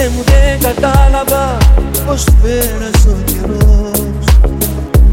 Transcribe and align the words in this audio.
Ποτέ 0.00 0.12
μου 0.16 0.22
δεν 0.24 0.60
κατάλαβα 0.60 1.56
πως 2.06 2.24
πέρασε 2.42 3.08
ο 3.08 3.16
καιρός. 3.24 4.24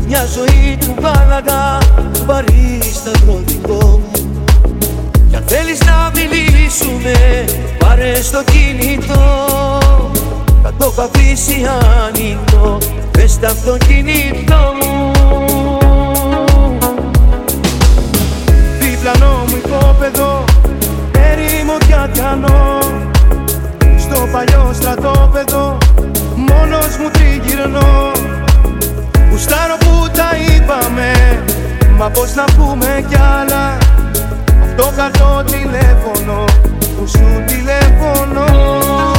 Μια 0.07 0.25
ζωή 0.25 0.77
του 0.79 0.95
βάλαγα 1.01 1.77
παρίστατρο 2.25 3.33
μου. 3.67 4.01
Κι 5.29 5.35
αν 5.35 5.43
θέλεις 5.45 5.79
να 5.85 6.11
μιλήσουμε 6.15 7.45
πάρε 7.77 8.21
στο 8.21 8.43
κινητό. 8.43 9.47
Θα 10.63 10.73
το 10.77 10.85
έχω 10.91 11.01
αφήσει 11.01 11.65
ανοιχτό 12.07 12.77
μες 13.17 13.31
στο 13.31 13.47
αυτοκίνητό 13.47 14.73
μου. 14.81 15.11
Διπλανό 18.79 19.43
μου 19.47 19.55
οικόπεδο 19.55 20.43
έρημο 21.11 21.77
και 21.87 21.93
ατιανό 21.93 23.06
στο 24.17 24.27
παλιό 24.31 24.73
στρατόπεδο 24.73 25.77
Μόνος 26.35 26.97
μου 26.99 27.09
τριγυρνώ 27.11 28.11
Γουστάρω 29.29 29.77
που 29.79 30.09
τα 30.13 30.29
είπαμε 30.47 31.11
Μα 31.97 32.09
πως 32.09 32.33
να 32.33 32.43
πούμε 32.43 33.05
κι 33.09 33.15
άλλα. 33.15 33.77
Αυτό 34.63 34.91
καλό 34.95 35.43
τηλέφωνο 35.43 36.43
Που 36.97 37.07
σου 37.07 37.43
τηλέφωνο. 37.47 39.16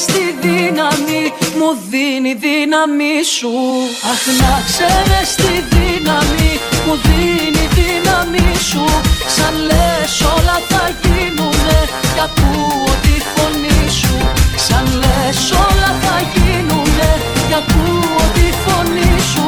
Ξέρεις 0.00 0.16
τη 0.16 0.48
δύναμη 0.48 1.22
μου 1.58 1.70
δίνει 1.90 2.32
δύναμη 2.44 3.14
σου. 3.36 3.52
Αχ 4.12 4.22
να 4.40 4.54
ξέρεις 4.68 5.30
τη 5.40 5.54
δύναμη 5.72 6.52
μου 6.86 6.94
δίνει 7.06 7.64
δύναμη 7.78 8.48
σου. 8.68 8.84
Σαν 9.36 9.54
λες 9.68 10.14
όλα 10.36 10.56
θα 10.70 10.84
γίνουνε 11.02 11.80
κι 12.14 12.22
ακούω 12.28 12.92
τη 13.04 13.14
φωνή 13.32 13.82
σου. 14.00 14.16
Σαν 14.66 14.86
λες 15.00 15.40
όλα 15.68 15.90
θα 16.04 16.16
γίνουνε 16.34 17.10
κι 17.48 17.56
ακούω 17.62 18.22
τη 18.36 18.46
φωνή 18.64 19.12
σου. 19.32 19.46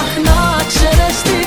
Αχ 0.00 0.12
να 0.26 0.40
ξέρεις 0.70 1.18
τη 1.26 1.39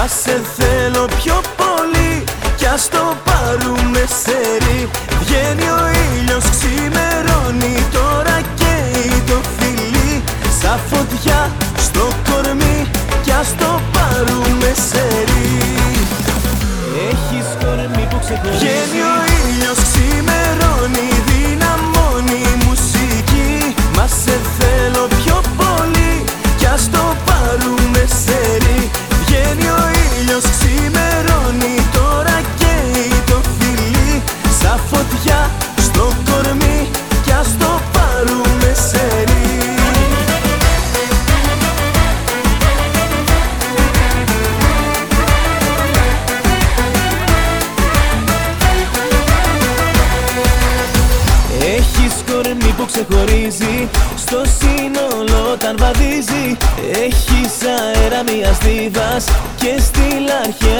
Μα 0.00 0.06
σε 0.06 0.40
θέλω 0.56 1.08
πιο 1.22 1.40
πολύ 1.56 2.24
κι 2.56 2.66
ας 2.66 2.88
το 2.88 3.16
πάρουμε 3.24 4.04
σερί 4.22 4.88
Βγαίνει 5.20 5.68
ο 5.70 5.80
ήλιος 6.14 6.44
ξημερώνει 6.50 7.86
τώρα 7.92 8.40
καίει 8.54 9.22
το 9.26 9.40
φιλί. 9.58 10.22
Σαν 10.60 10.78
φωτιά 10.90 11.52
στο 11.76 12.08
κορμί 12.30 12.86
κι 13.22 13.32
ας 13.32 13.54
το 13.58 13.80
πάρουμε 13.92 14.72
σερί 14.90 15.27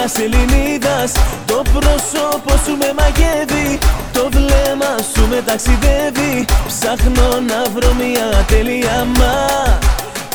αρχαίας 0.01 0.17
Ελληνίδας 0.25 1.11
Το 1.45 1.61
πρόσωπο 1.73 2.53
σου 2.65 2.77
με 2.77 2.93
μαγεύει 2.97 3.77
Το 4.13 4.29
βλέμμα 4.31 4.97
σου 5.13 5.27
με 5.29 5.41
ταξιδεύει. 5.45 6.45
Ψάχνω 6.67 7.39
να 7.47 7.63
βρω 7.73 7.93
μια 7.93 8.45
τέλεια 8.47 9.07
μα 9.17 9.35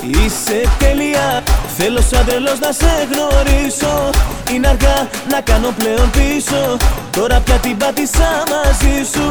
Είσαι 0.01 0.69
τέλεια 0.79 1.43
Θέλω 1.87 2.01
σαν 2.11 2.25
τρελός 2.27 2.59
να 2.59 2.73
σε 2.81 2.93
γνωρίσω. 3.11 4.11
Είναι 4.53 4.69
αργά 4.69 5.09
να 5.33 5.41
κάνω 5.41 5.71
πλέον 5.79 6.11
πίσω. 6.17 6.77
Τώρα 7.11 7.41
πια 7.45 7.55
την 7.55 7.77
πάτησα 7.77 8.31
μαζί 8.53 8.97
σου. 9.13 9.27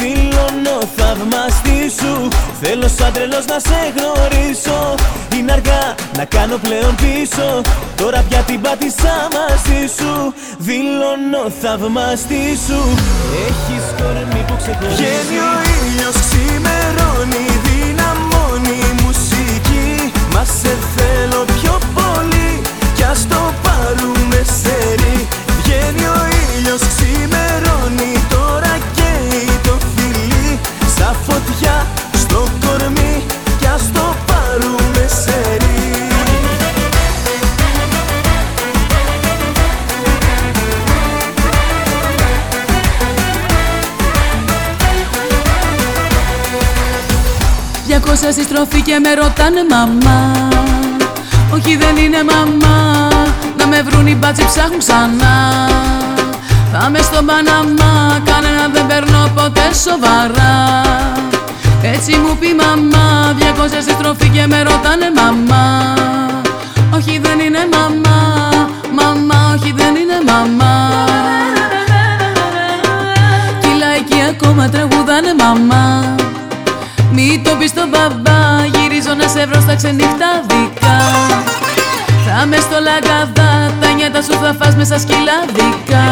Δηλώνω 0.00 0.76
θαυμαστή 0.96 1.80
σου. 1.98 2.28
Θέλω 2.60 2.88
σαν 2.96 3.12
τρελός 3.12 3.44
να 3.52 3.58
σε 3.68 3.80
γνωρίσω. 3.96 4.78
Είναι 5.36 5.52
αργά 5.52 5.82
να 6.18 6.24
κάνω 6.24 6.56
πλέον 6.56 6.94
πίσω. 7.02 7.46
Τώρα 7.96 8.24
πια 8.28 8.38
την 8.38 8.60
πάτησα 8.60 9.14
μαζί 9.36 9.82
σου. 9.96 10.12
Δηλώνω 10.66 11.42
θαυμαστή 11.60 12.44
σου. 12.66 12.80
Έχεις 13.46 13.84
κορμί 13.98 14.42
που 14.46 14.54
ξεχωρίζει 14.60 15.02
Βγαίνει 15.02 15.38
ο 15.50 15.52
ήλιος 15.76 16.16
ξημερώνει 16.24 17.44
Δυναμώνει 17.66 18.76
η 18.90 18.92
μουσική. 19.02 20.12
Μα 20.34 20.44
σε 20.44 20.72
θέλω 20.94 21.12
πιο 21.20 21.20
πολύ 21.36 21.51
κι 21.51 21.51
ας 23.12 23.26
το 23.28 23.54
πάρουμε 23.62 24.42
σερί 24.62 25.28
Βγαίνει 25.58 26.06
ο 26.06 26.20
ήλιος 26.56 26.80
ξημερώνει. 26.80 28.12
Τώρα 28.28 28.78
καίει 28.94 29.58
το 29.62 29.78
φιλί. 29.94 30.60
Σαν 30.96 31.16
φωτιά 31.26 31.86
στο 32.14 32.48
κορμί. 32.66 33.24
Κι 33.58 33.66
ας 33.66 33.82
το 33.92 34.14
πάρουμε 34.26 35.06
σερί 35.22 35.70
Διακόσα 47.86 48.32
στη 48.32 48.42
στροφή 48.42 48.82
και 48.82 48.98
με 48.98 49.14
ρωτάνε 49.14 49.60
μαμά 49.70 50.50
Όχι 51.54 51.76
δεν 51.76 51.96
είναι 51.96 52.22
μαμά. 52.32 53.08
Να 53.56 53.66
με 53.66 53.82
βρουν 53.82 54.06
οι 54.06 54.14
μπάτσοι 54.14 54.44
ψάχνουν 54.44 54.78
ξανά. 54.78 55.36
Θα 56.72 56.90
με 56.90 56.98
στον 56.98 57.26
Παναμά 57.26 58.20
Κανένα 58.24 58.68
δεν 58.72 58.86
παίρνω 58.86 59.30
ποτέ 59.34 59.74
σοβαρά. 59.84 60.82
Έτσι 61.82 62.16
μου 62.16 62.36
πει 62.40 62.54
μαμά 62.54 63.34
Διακόσα 63.38 63.80
στη 63.80 63.92
στροφή 63.92 64.28
και 64.28 64.46
με 64.46 64.62
ρωτάνε 64.62 65.12
μαμά. 65.16 65.94
Όχι 66.94 67.20
δεν 67.22 67.38
είναι 67.38 67.68
μαμά. 67.72 68.20
Μαμά 68.98 69.54
όχι 69.56 69.72
δεν 69.76 69.94
είναι 69.94 70.18
μαμά. 70.26 70.74
Κι 73.60 73.68
οι 73.68 73.78
λαϊκοί 73.78 74.20
ακόμα 74.30 74.68
τραγουδάνε 74.68 75.34
μαμά. 75.38 76.14
Μη 77.12 77.42
το 77.44 77.56
πεις 77.58 77.70
στον 77.70 77.88
μπαμπά, 77.88 78.66
γυρίζω 79.02 79.16
να 79.22 79.28
σε 79.28 79.46
βρω 79.46 79.60
στα 79.60 79.74
ξενυχτάδικα 79.74 80.94
Θα 82.26 82.46
με 82.46 82.56
στο 82.56 82.78
λαγκαδά, 82.88 83.72
τα 83.80 83.92
νιάτα 83.96 84.22
σου 84.22 84.32
θα 84.42 84.54
φας 84.58 84.76
μέσα 84.76 84.98
σκυλάδικα 84.98 86.04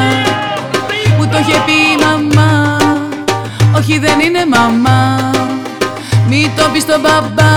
Μου 1.19 1.27
το 1.31 1.39
είχε 1.39 1.63
πει 1.67 1.73
η 1.73 1.97
μαμά, 2.05 2.77
όχι 3.77 3.99
δεν 3.99 4.21
είναι 4.21 4.45
μαμά. 4.55 5.31
Μη 6.29 6.51
το 6.57 6.65
πεις 6.73 6.83
στον 6.83 7.01
μπαμπά, 7.01 7.53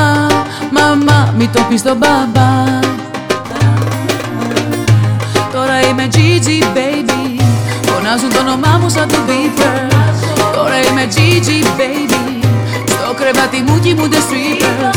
μαμά, 0.72 1.34
μη 1.38 1.48
το 1.48 1.62
πεις 1.69 1.80
στον 1.80 1.98
μπαμπά. 1.98 2.50
Τώρα 5.52 5.82
είμαι 5.82 6.08
Gigi 6.13 6.63
baby, 6.78 7.41
φωνάζουν 7.86 8.30
το 8.34 8.39
όνομά 8.39 8.78
μου 8.82 8.89
σαν 8.89 9.08
το 9.08 9.17
Beaver 9.28 9.93
Τώρα 10.56 10.80
είμαι 10.89 11.08
Gigi 11.15 11.80
baby. 11.80 12.43
Στο 12.86 13.13
κρεβάτι 13.13 13.63
μου 13.67 13.80
κοιμούνται 13.80 14.17
strippers. 14.17 14.63
Τώρα 14.69 14.92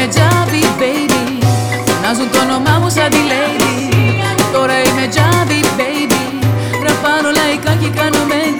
είμαι 0.00 0.12
Javi 0.14 0.64
baby. 0.80 1.44
Φωνάζουν 1.86 2.30
το 2.30 2.38
όνομά 2.38 2.78
μου 2.78 2.90
σαν 2.90 3.10
τη 3.10 3.16
lady. 3.30 3.94
Τώρα 4.52 4.72
είμαι 4.82 5.08
Javi 5.14 5.64
baby. 5.78 6.44
Ραφάνω 6.84 7.30
λαϊκά 7.36 7.74
και 7.74 7.88
κάνω 7.88 8.18
medley 8.28 8.59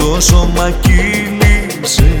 στο 0.00 0.20
σώμα 0.20 0.70
κύλησε 0.70 2.12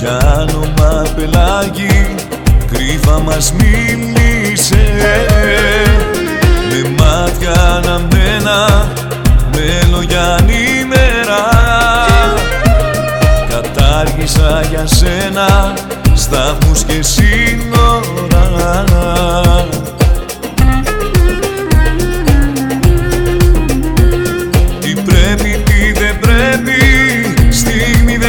Για 0.00 0.46
όνομα 0.48 1.02
πελάγι 1.16 2.14
μας 3.24 3.52
μίλησε. 3.52 4.84
Με 6.70 6.90
μάτια 6.98 7.52
αναμένα 7.52 8.88
με 9.52 9.88
λόγια 9.90 10.38
νήμερα 10.46 11.44
Κατάργησα 13.48 14.62
για 14.70 14.86
σένα 14.86 15.72
σταθμούς 16.14 16.82
και 16.82 17.02
σύνορα. 17.02 18.36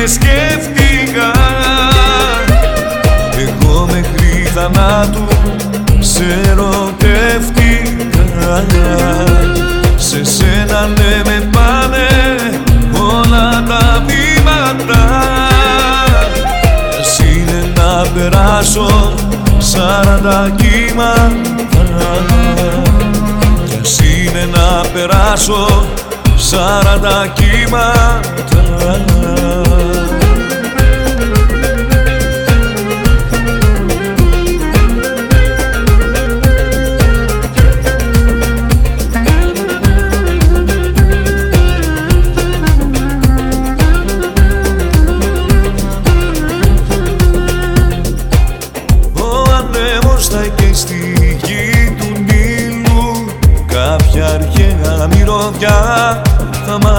σκέφτηκα. 0.08 1.32
Εγώ 3.38 3.90
μέχρι 3.92 4.48
θανάτου 4.54 5.28
σε 6.00 6.42
ερωτεύτηκα. 6.46 8.66
Σε 9.96 10.24
σένα 10.24 10.88
ναι 10.88 11.22
με 11.26 11.50
πάνε 11.52 12.08
όλα 13.02 13.64
τα 13.68 14.04
βήματα. 14.08 15.02
Ας 17.00 17.20
είναι 17.20 17.72
να 17.76 18.06
περάσω 18.14 19.14
σαράντα 19.58 20.52
κύματα. 20.56 22.24
Ας 23.82 24.00
είναι 24.00 24.48
να 24.52 24.82
περάσω 24.94 25.86
σαράντα 26.50 27.28
κύματα 27.28 28.58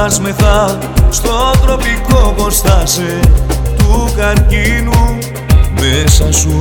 κοιτάσμεθα 0.09 0.79
στο 1.11 1.51
τροπικό 1.63 2.35
κοστάσε 2.37 3.21
του 3.79 4.13
καρκίνου. 4.17 5.19
Μέσα 5.81 6.33
σου 6.33 6.61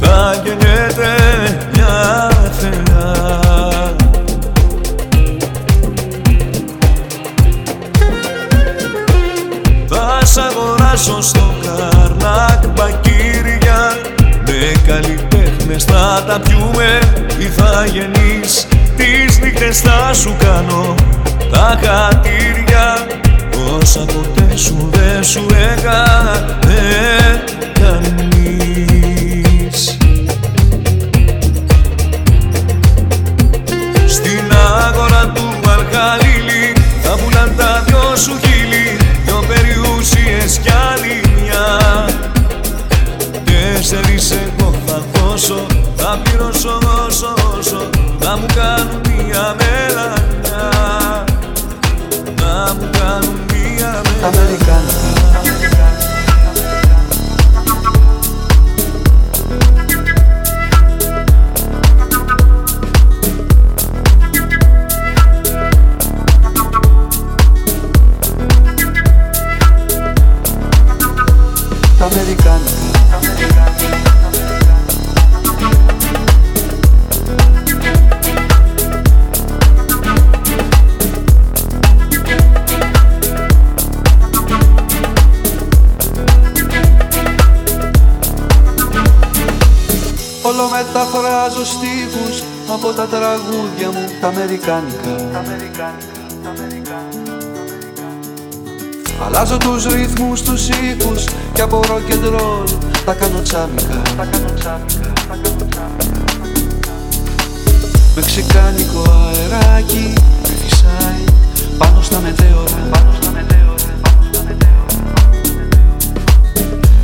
θα 0.00 0.42
γεννιέται 0.44 1.14
μια 1.72 2.30
θέλα. 2.58 3.12
Θα 9.88 10.26
σ' 10.26 10.36
αγοράσω 10.36 11.22
στο 11.22 11.54
καρνάκ 11.62 12.66
μπακύρια. 12.66 13.96
Με 14.46 14.72
καλλιτέχνες 14.86 15.84
θα 15.84 16.24
τα 16.26 16.40
πιούμε 16.40 16.98
τι 17.38 17.44
θα 17.44 17.86
γεννείς. 17.86 18.66
Τις 18.96 19.38
νύχτες 19.38 19.80
θα 19.80 20.12
σου 20.14 20.36
κάνω 20.38 20.94
τα 21.52 21.78
χατήρια 21.82 23.06
όσα 23.76 24.04
ποτέ 24.04 24.56
σου 24.56 24.90
δεν 24.92 25.24
σου 25.24 25.46
έκανε 25.72 26.52
αμερικάνικα. 94.68 96.12
Αλλάζω 99.26 99.56
τους 99.56 99.84
ρυθμούς, 99.84 100.42
τους 100.42 100.68
ήχους 100.68 101.24
και 101.52 101.62
από 101.62 101.80
rock 101.84 102.12
and 102.12 102.34
roll 102.34 102.68
τα 103.04 103.14
κάνω 103.14 103.40
τσάμικα 103.42 104.02
Μεξικάνικο 108.14 109.02
αεράκι 109.10 110.12
με 110.42 110.48
φυσάει 110.48 111.24
πάνω 111.78 112.02
στα 112.02 112.20
μετέωρα. 112.20 113.06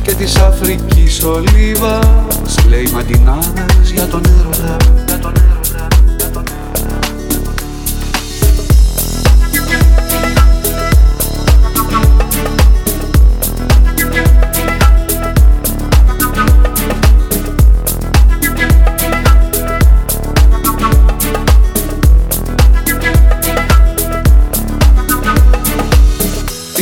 Και 0.03 0.13
της 0.13 0.35
Αφρικής 0.35 1.23
ολίβας 1.23 2.55
λέει 2.69 2.89
μαντινάδες 2.93 3.91
για 3.91 4.07
τον 4.07 4.21
έρωτα 4.25 4.77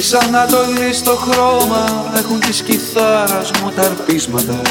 Της 0.10 0.16
Ανατολής 0.16 1.04
το 1.04 1.16
χρώμα 1.16 1.86
έχουν 2.18 2.40
της 2.40 2.62
κιθάρας 2.62 3.52
μου 3.52 3.72
τα 3.76 3.82
αρπίσματα. 3.82 4.62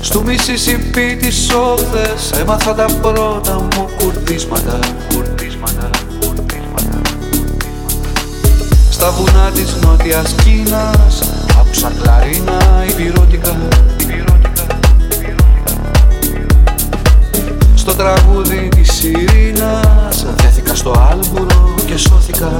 Στου 0.00 0.24
Μississippi 0.26 1.16
τις 1.20 1.50
όχθες 1.50 2.30
έμαθα 2.40 2.74
τα 2.74 2.84
πρώτα 3.02 3.54
μου 3.54 3.88
κουρδίσματα 3.98 4.78
Στα 8.90 9.10
βουνά 9.10 9.50
της 9.54 9.74
νότιας 9.82 10.34
Κίνας 10.44 11.22
άκουσα 11.60 11.92
κλαρίνα 12.02 12.84
υπηρώτικα 12.88 13.56
τραγούδι 17.96 18.68
της 18.68 19.02
Ειρήνας. 19.02 20.26
Δέθηκα 20.36 20.74
στο 20.74 20.90
άλμπουρο 21.10 21.74
και 21.86 21.96
σώθηκα 21.96 22.56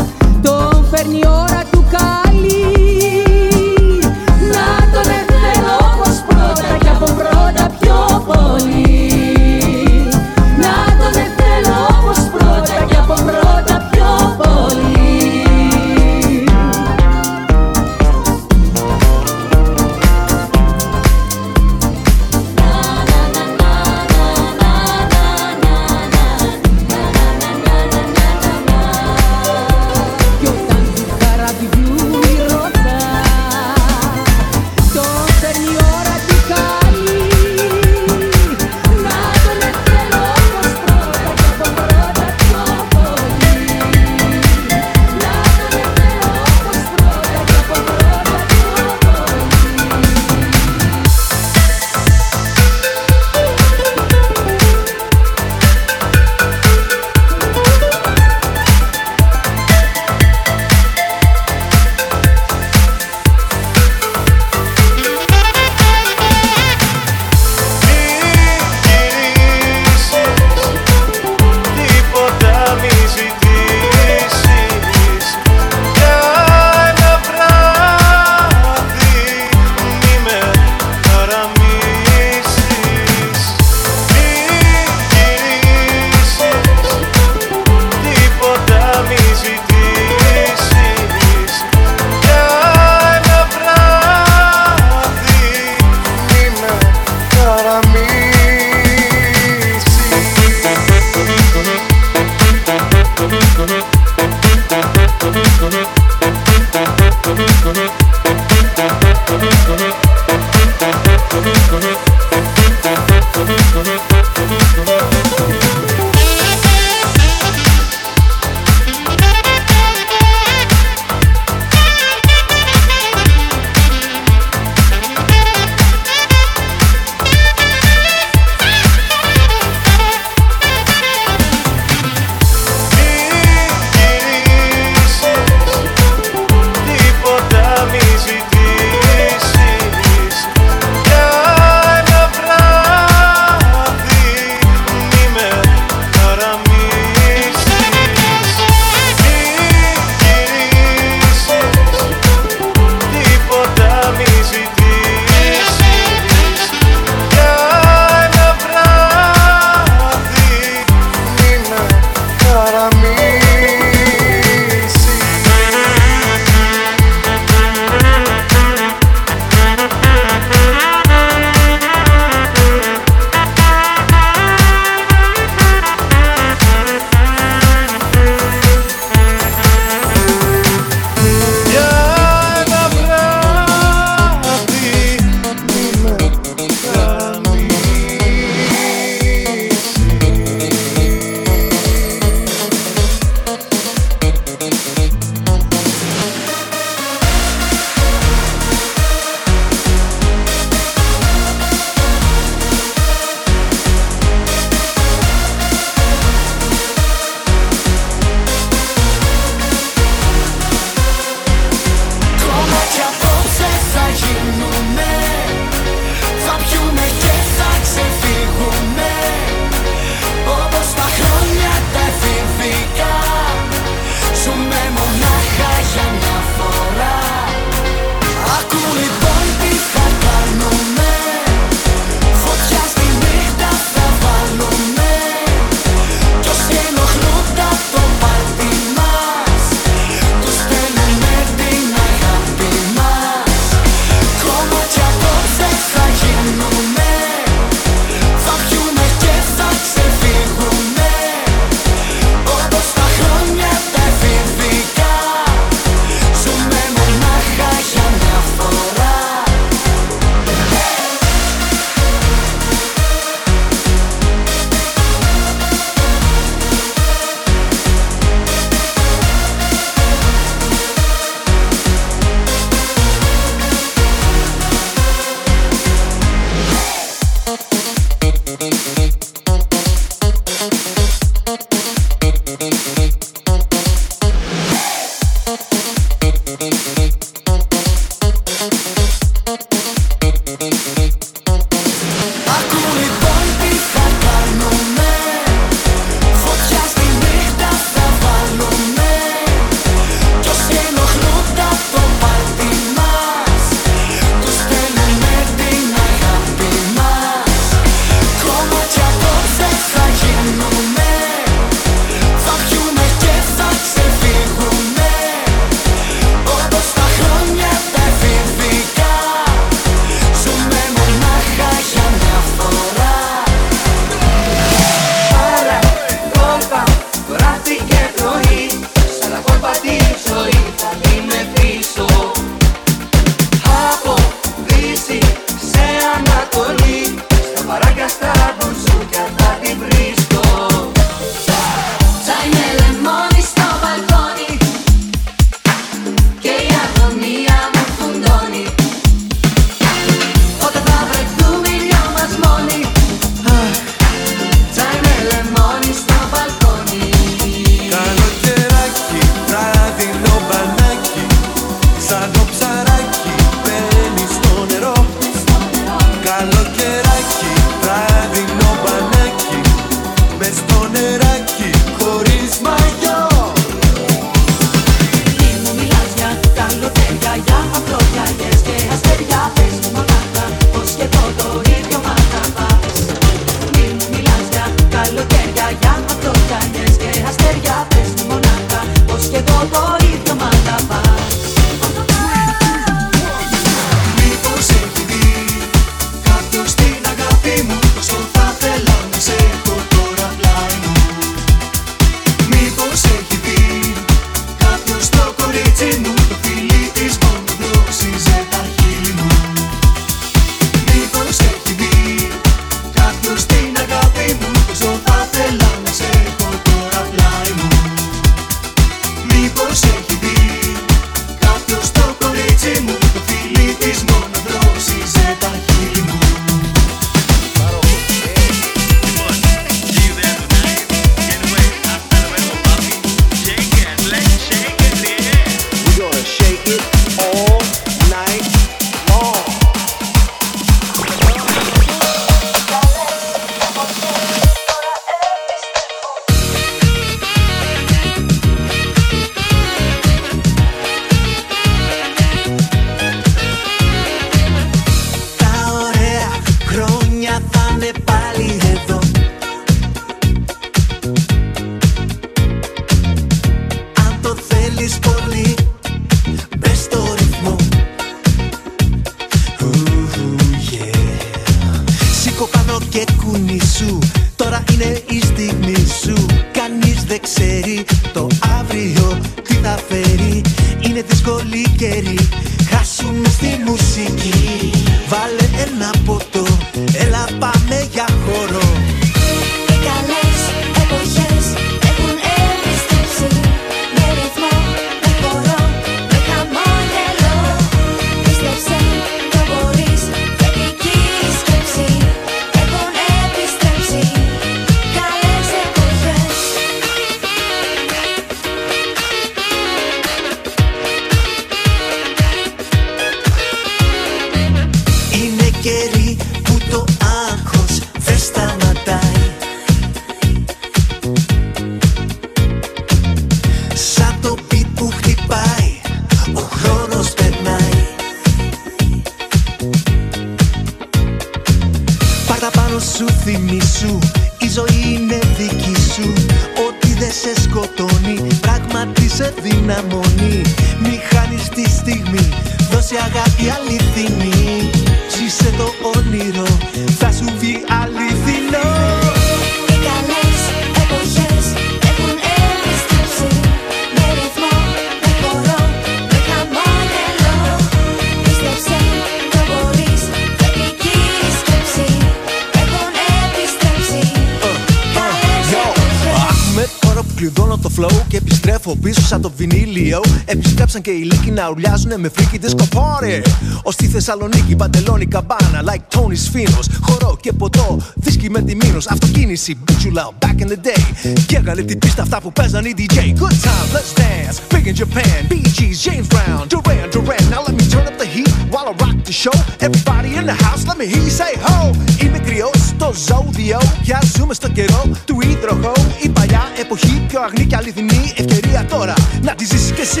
επιστρέφω 568.72 568.76
πίσω 568.76 569.06
σαν 569.06 569.20
το 569.20 569.32
βινίλιο. 569.36 570.00
Επιστρέψαν 570.24 570.80
και 570.80 570.90
οι 570.90 571.02
λύκοι 571.02 571.30
να 571.30 571.48
ουρλιάζουνε 571.48 571.96
με 571.96 572.10
freaky 572.16 572.38
disco 572.44 572.78
party. 572.78 573.22
Ω 573.62 573.70
στη 573.70 573.86
Θεσσαλονίκη, 573.86 574.56
παντελόνι 574.56 575.06
καμπάνα, 575.06 575.62
like 575.64 575.98
Tony's 575.98 576.36
Finos. 576.36 576.66
Χορό 576.80 577.16
και 577.20 577.32
ποτό, 577.32 577.80
δίσκι 577.94 578.30
με 578.30 578.42
τη 578.42 578.56
μήνος. 578.56 578.86
Αυτοκίνηση, 578.86 579.58
μπιτσουλάω, 579.64 580.12
back 580.18 580.42
in 580.42 580.46
the 580.46 580.66
day. 580.66 581.12
Και 581.26 581.36
έκανε 581.36 581.62
την 581.62 581.78
πίστα 581.78 582.02
αυτά 582.02 582.20
που 582.20 582.32
παίζαν 582.32 582.64
οι 582.64 582.74
DJ. 582.76 582.96
Good 582.96 583.36
time, 583.46 583.68
let's 583.74 583.92
dance. 584.00 584.36
Big 584.54 584.66
in 584.66 584.74
Japan, 584.82 585.18
Bee 585.30 585.44
Gees, 585.56 585.78
James 585.86 586.08
Brown, 586.14 586.42
Duran 586.52 586.88
Duran. 586.94 587.24
Now 587.32 587.40
let 587.46 587.54
me 587.58 587.64
turn 587.72 587.86
up 587.90 587.96
the 588.02 588.08
heat 588.14 588.32
while 588.52 588.66
I 588.72 588.74
rock 588.84 588.96
the 589.08 589.16
show. 589.22 589.36
Everybody 589.66 590.10
in 590.18 590.24
the 590.30 590.36
house, 590.46 590.62
let 590.68 590.76
me 590.80 590.86
hear 590.92 591.02
you 591.08 591.14
say 591.20 591.32
ho. 591.46 591.58
Είμαι 592.02 592.18
κρυός 592.18 592.58
στο 592.68 592.92
ζώδιο. 593.08 593.58
Πια 593.82 594.02
ζούμε 594.16 594.34
στο 594.34 594.48
καιρό 594.48 594.82
του 595.04 595.18
υδροχώ. 595.30 595.72
Η 596.02 596.08
παλιά 596.08 596.42
εποχή 596.60 597.04
πιο 597.08 597.20
αγνή 597.20 597.44
και 597.46 597.56
αληθινή 597.56 598.12
ευκαιρία 598.16 598.61
τώρα 598.64 598.94
να 599.20 599.34
τη 599.34 599.44
ζήσεις 599.44 599.72
κι 599.72 599.80
εσύ. 599.80 600.00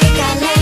Οι 0.00 0.10
καλές 0.18 0.61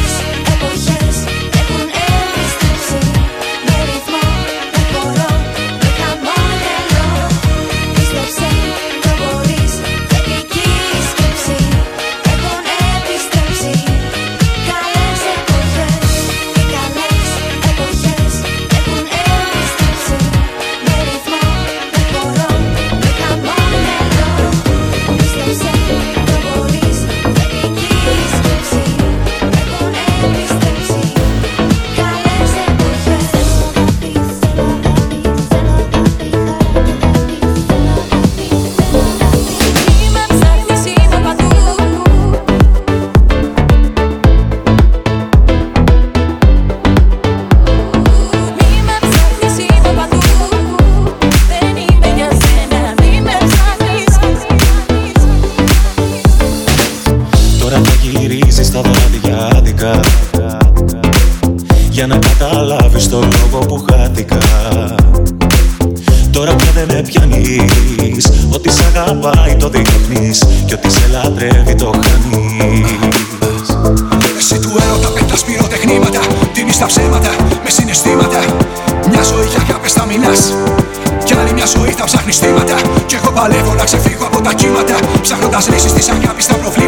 Ψάχνοντας 85.61 85.85
λύσεις 85.85 85.93
της 85.93 86.09
αγάπης 86.09 86.45
στα 86.45 86.55
προβλήματα 86.55 86.80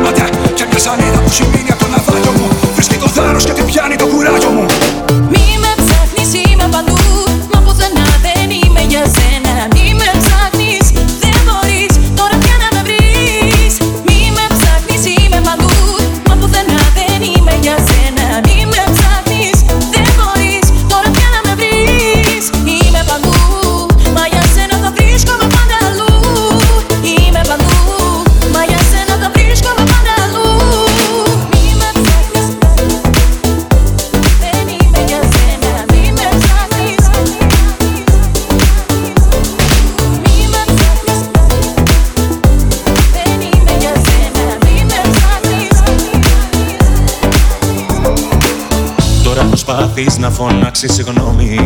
να 50.22 50.30
φωνάξεις 50.30 50.92
συγγνώμη. 50.92 51.56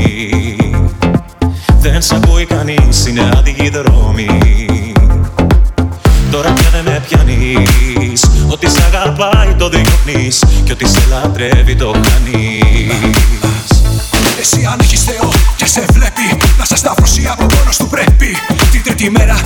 Δεν 1.80 2.02
σ' 2.02 2.12
ακούει 2.12 2.44
κανείς, 2.44 3.07
είναι 3.07 3.30
άδειοι 3.36 3.68
δρόμοι 3.68 4.26
Τώρα 6.30 6.52
πια 6.52 6.70
δεν 6.72 6.84
με 6.84 7.02
πιάνεις. 7.07 8.24
Ότι 8.48 8.70
σ' 8.70 8.80
αγαπάει 8.86 9.54
το 9.54 9.68
διώχνεις 9.68 10.44
Κι 10.64 10.72
ότι 10.72 10.88
σε 10.88 11.00
λατρεύει 11.11 11.76
το 11.76 11.92
χάνεις 11.92 13.82
Εσύ 14.40 14.68
αν 14.72 14.78
έχεις 14.80 15.02
Θεό 15.02 15.30
και 15.57 15.66
σε 15.66 15.84
βλέπει 15.92 16.44
Να 16.59 16.64
σε 16.64 16.76
σταυρώσει 16.76 17.28
από 17.32 17.46
μόνος 17.57 17.76
του 17.76 17.86
πρέπει. 17.86 18.36
Την 18.70 18.82
τρίτη 18.82 19.11
μέρα 19.11 19.36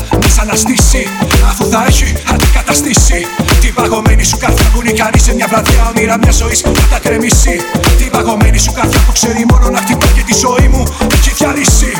να 0.46 0.56
σ' 0.56 0.64
αναστήσει 0.64 1.08
Αφού 1.50 1.64
θα 1.70 1.84
έχει 1.88 2.12
αντικαταστήσει. 2.32 3.26
Την 3.60 3.74
παγωμένη 3.74 4.24
σου 4.24 4.36
καρδιά 4.36 4.70
που 4.72 4.82
νικάνεις 4.82 5.22
σε 5.22 5.34
μια 5.34 5.46
βραδιά 5.50 5.88
Όνειρα 5.88 6.18
μιας 6.18 6.36
ζωής 6.36 6.60
θα 6.60 6.70
τα 6.90 6.98
κρεμίσει. 6.98 7.60
Την 7.98 8.10
παγωμένη 8.10 8.58
σου 8.58 8.72
καρδιά 8.72 9.00
που 9.06 9.12
ξέρει 9.12 9.44
μόνο 9.50 9.70
να 9.70 9.78
χτυπάει 9.78 10.12
Και 10.12 10.22
τη 10.22 10.34
ζωή 10.34 10.68
μου 10.68 10.82
έχει 11.12 11.30
διαλύσει 11.38 11.92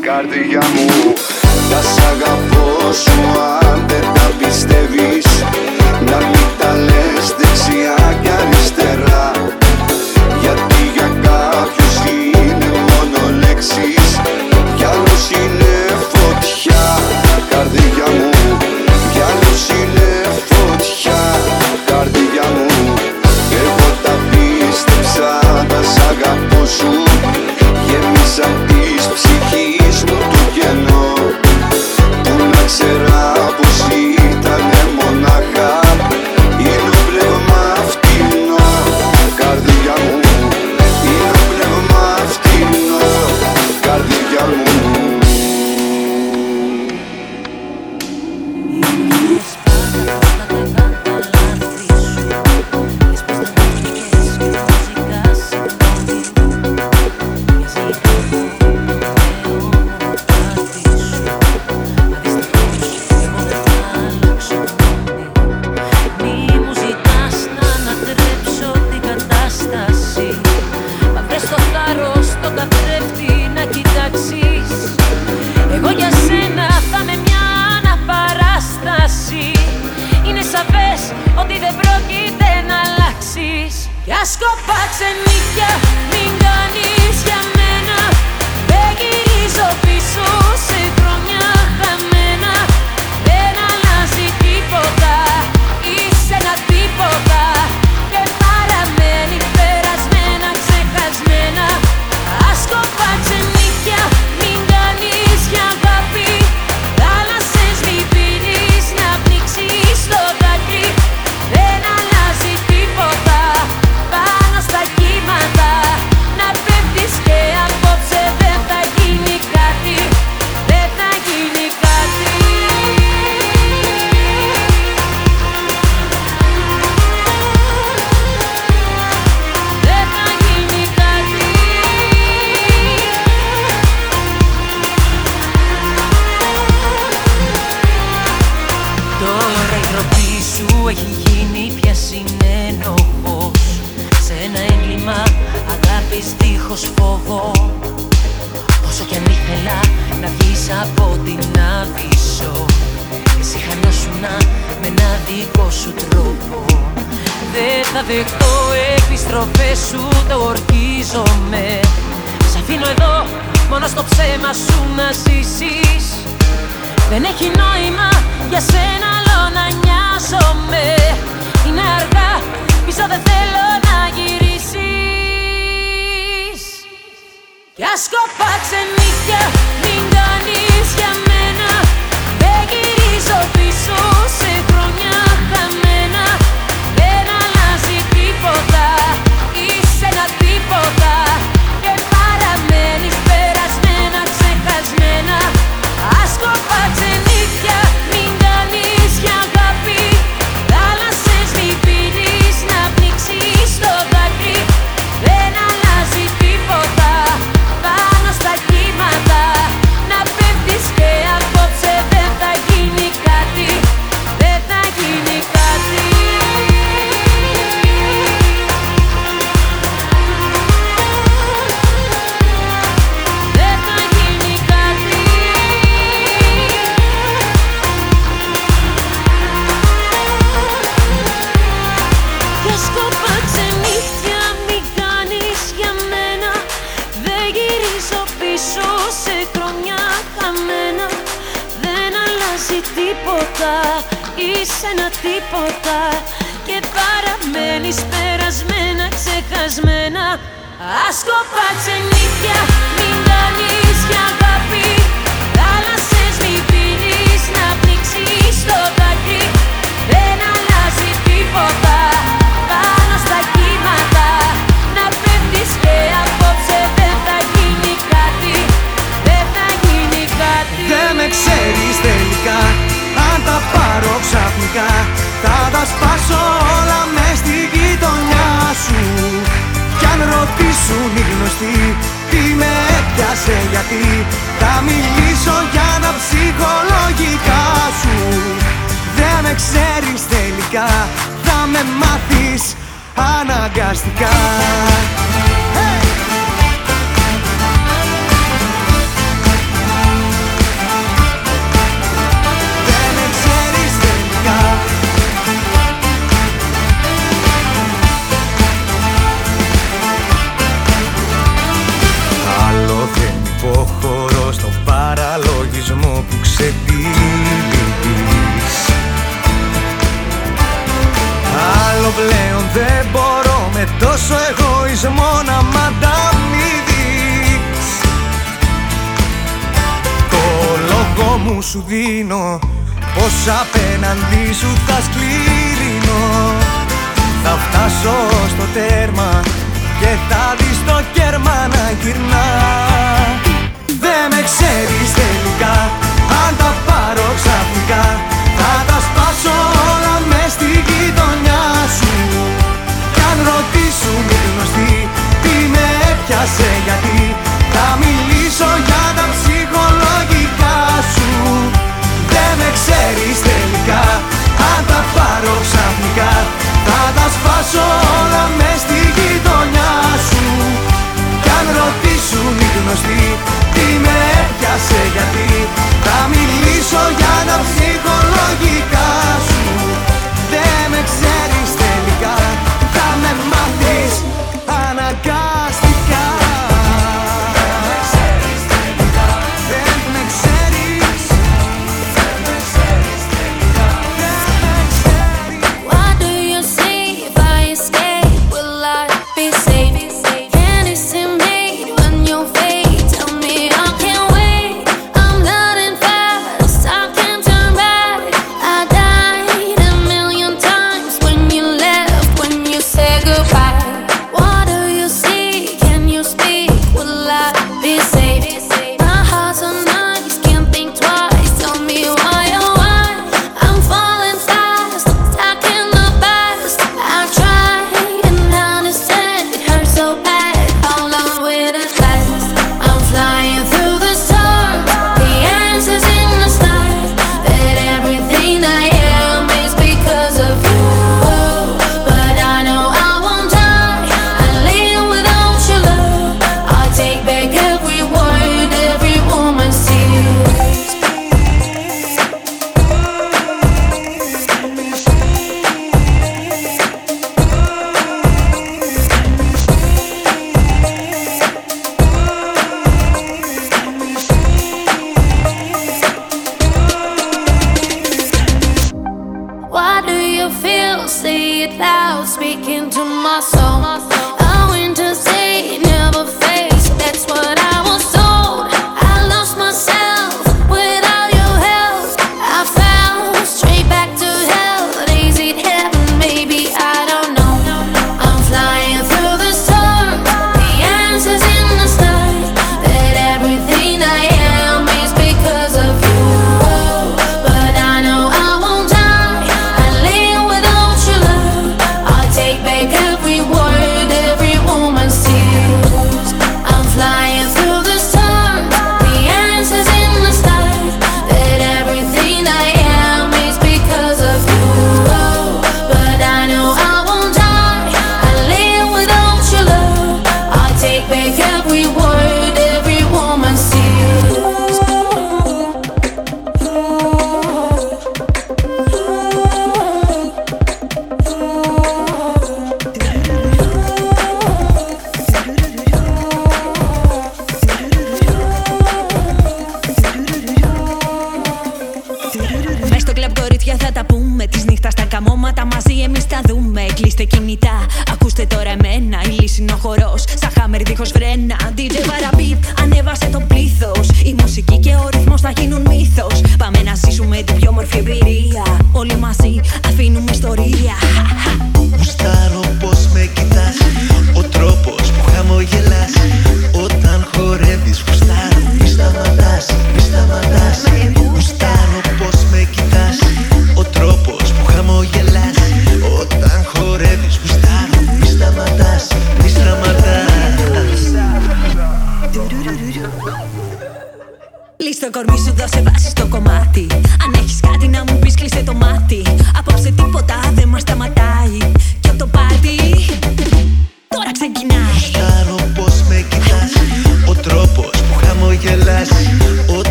καρδιά 0.00 0.62
μου. 0.74 1.12
Σ' 1.94 2.00
αγαπώ 2.12 2.92
σου 2.92 3.40
αν 3.70 3.86
τα 4.14 4.30
πιστεύεις. 4.38 5.26
Να 6.10 6.16
μην 6.16 6.48
τα 6.58 6.72
λες 6.72 7.26
δεξιά 7.38 7.97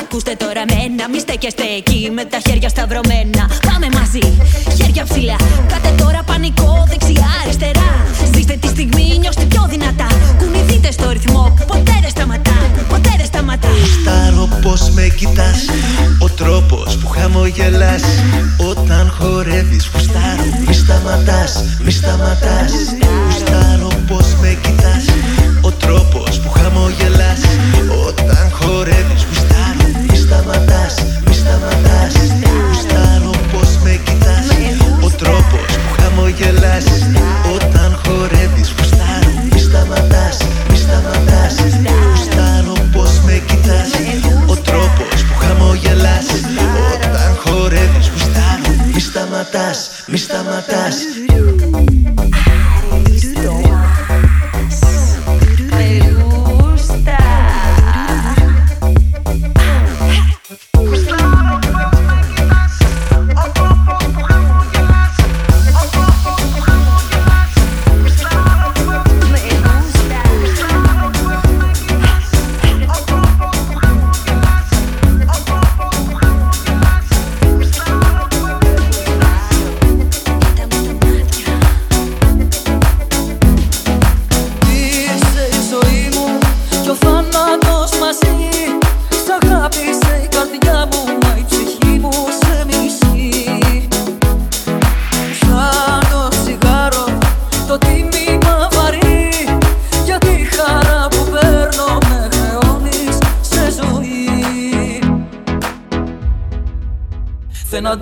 ακούστε 0.00 0.34
τώρα 0.38 0.62
μένα, 0.72 1.08
μη 1.12 1.18
στέκεστε 1.18 1.62
εκεί 1.78 2.10
με 2.14 2.24
τα 2.24 2.38
χέρια 2.46 2.68
σταυρωμένα. 2.68 3.42
Πάμε 3.68 3.88
μαζί, 3.98 4.24
χέρια 4.78 5.04
ψηλά. 5.10 5.38
Κάτε 5.72 5.90
τώρα 6.02 6.22
πανικό, 6.26 6.86
δεξιά, 6.90 7.28
αριστερά. 7.42 7.90
Ζήστε 8.34 8.56
τη 8.62 8.68
στιγμή, 8.68 9.06
νιώστε 9.20 9.44
πιο 9.44 9.66
δυνατά. 9.68 10.06
Κουνηθείτε 10.38 10.90
στο 10.92 11.10
ρυθμό, 11.10 11.54
ποτέ 11.66 11.96
δεν 12.00 12.10
σταματά. 12.10 12.58
Ποτέ 12.88 13.12
δεν 13.16 13.26
σταματά. 13.26 13.68
Στάρω 14.00 14.48
πώ 14.62 14.74
με 14.96 15.06
κοιτάς, 15.18 15.60
ο 16.18 16.28
τρόπος 16.28 16.96
που 16.96 17.08
χαμογελάς. 17.08 18.02
Όταν 18.70 19.12
χορεύεις, 19.18 19.86
φουστάρω, 19.86 20.44
μη 20.66 20.74
σταματάς, 20.74 21.64
μη 21.84 21.90
σταματάς. 21.90 22.72
Φουστάρω 23.28 23.90
πώ 24.08 24.18
με 24.40 24.58
κοιτάς 24.62 25.04
τρόπος 25.84 26.32
που 26.40 26.50
χαμογελάς. 26.56 27.40
Όταν 28.06 28.44
χορεύεις 28.58 29.22
γουστάρω 29.28 29.86
Μη 30.10 30.16
σταματάς, 30.24 30.94
μη 31.26 31.34
σταματάς. 31.42 32.14
Γουστάρω 32.68 33.32
πως 33.52 33.70
με 33.84 33.94
κοιτάς. 34.06 34.46
Ο 35.06 35.10
τρόπος 35.22 35.70
που 35.82 35.90
χαμογελάς. 35.98 36.86
Όταν 37.54 37.90
χορεύεις 38.02 38.68
γουστάρω 38.76 39.32
Μη 39.52 39.60
σταματάς, 39.66 40.36
μη 40.70 40.76
σταματάς. 40.84 41.54
Γουστάρω 42.10 42.76
πως 42.94 43.12
με 43.26 43.36
κοιτάς. 43.48 43.90
Ο 44.52 44.56
τρόπος 44.68 45.16
που 45.26 45.34
χαμογελάς. 45.42 46.26
Όταν 46.92 47.30
χορεύεις 47.42 48.06
γουστάρω 48.12 48.70
Μη 48.94 49.00
σταματάς, 49.08 49.78
μη 50.10 50.18
σταματάς. 50.26 50.96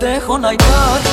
αντέχω 0.05 0.39
να 0.39 0.53
υπάρχει 0.53 1.12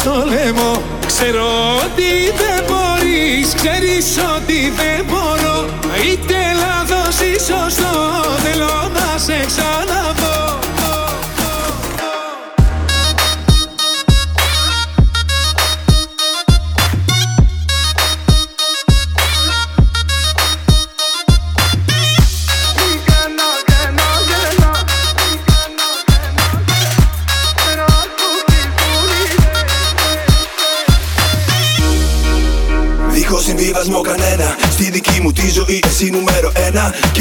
στο 0.00 0.24
λαιμό. 0.28 0.82
Ξέρω 1.06 1.48
ότι 1.84 2.10
δεν 2.40 2.64
μπορείς 2.68 3.54
Ξέρεις 3.54 4.18
ότι 4.36 4.72
δεν 4.76 5.04
μπορώ. 5.08 5.58
Είτε 6.04 6.38
λάθος 6.62 7.20
ή 7.20 7.32
σωστό 7.32 7.94
Θέλω 8.44 8.90
να 8.94 9.18
σε 9.18 9.44
ξαναδώ 9.46 9.99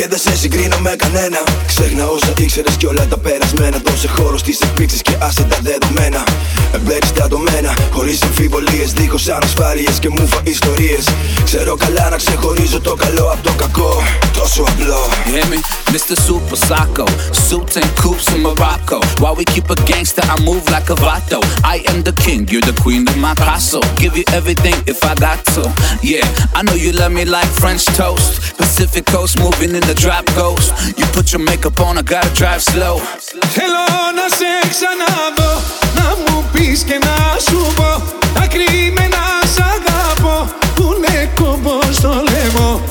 δεν 0.09 0.19
σε 0.19 0.37
συγκρίνω 0.37 0.77
με 0.79 0.95
κανένα. 0.95 1.39
Ξέχνα 1.67 2.07
όσα 2.07 2.33
ήξερες 2.37 2.75
και 2.77 2.87
όλα 2.87 3.05
τα 3.05 3.17
περασμένα. 3.17 3.77
Δώσε 3.85 4.07
χώρο 4.07 4.37
στις 4.37 4.59
εκπλήξεις 4.59 5.01
και 5.01 5.15
άσε 5.19 5.43
τα 5.43 5.57
δεδομένα 5.61 6.23
Εμπλέκεις 6.72 7.12
τα 7.12 7.26
δομένα 7.28 7.74
Χωρίς 7.92 8.22
αμφιβολίες 8.22 8.92
Δίχως 8.92 9.28
ανασφάλειες 9.28 9.98
και 9.98 10.08
μουφα 10.08 10.40
ιστορίες 10.44 11.04
Ξέρω 11.44 11.76
καλά 11.76 12.08
να 12.10 12.16
ξεχωρίζω 12.16 12.80
το 12.80 12.94
καλό 12.94 13.24
από 13.32 13.42
το 13.42 13.52
κακό 13.52 14.02
Τόσο 14.32 14.62
απλό 14.62 15.08
You 15.26 15.32
hear 15.36 15.46
me? 15.52 15.60
Mr. 15.94 16.16
Super 16.26 16.56
Psycho, 16.56 17.06
suits 17.32 17.76
and 17.76 17.88
coops 17.96 18.26
in 18.34 18.42
Morocco. 18.42 18.98
While 19.22 19.36
we 19.36 19.44
keep 19.44 19.70
a 19.70 19.76
gangster, 19.90 20.22
I 20.24 20.36
move 20.42 20.68
like 20.68 20.90
a 20.90 20.96
vato. 20.96 21.38
I 21.62 21.76
am 21.90 22.02
the 22.02 22.12
king, 22.24 22.48
you're 22.48 22.66
the 22.72 22.76
queen 22.82 23.06
of 23.06 23.16
my 23.16 23.34
castle. 23.36 23.84
Give 24.02 24.16
you 24.16 24.24
everything 24.32 24.74
if 24.92 25.04
I 25.04 25.14
got 25.14 25.38
to. 25.54 25.62
Yeah, 26.02 26.26
I 26.58 26.62
know 26.64 26.74
you 26.74 26.90
love 26.90 27.12
me 27.12 27.24
like 27.24 27.46
French 27.46 27.84
toast. 28.00 28.56
Pacific 28.58 29.06
coast, 29.06 29.38
moving 29.38 29.72
in 29.78 29.84
the 29.90 29.94
drop 29.94 30.26
coast. 30.40 30.72
You 30.98 31.06
put 31.16 31.32
your 31.32 31.42
makeup 31.50 31.78
on, 31.78 31.96
I 31.96 32.02
gotta 32.02 32.32
drive 32.34 32.62
slow. 32.62 33.00
Θέλω 33.54 33.84
να 34.18 34.36
σε 34.36 34.68
ξαναδώ 34.70 35.77
Να 35.99 36.07
μου 36.25 36.43
πεις 36.51 36.83
και 36.83 36.99
να 37.03 37.17
σου 37.49 37.73
πω 37.75 37.91
Τα 38.33 38.47
κρυμμένα 38.47 39.23
σ' 39.53 39.59
αγαπώ 39.59 40.37
Που 40.75 40.95
είναι 40.97 41.31
κόμπος 41.35 41.95
στο 41.95 42.09
λαιμό 42.29 42.81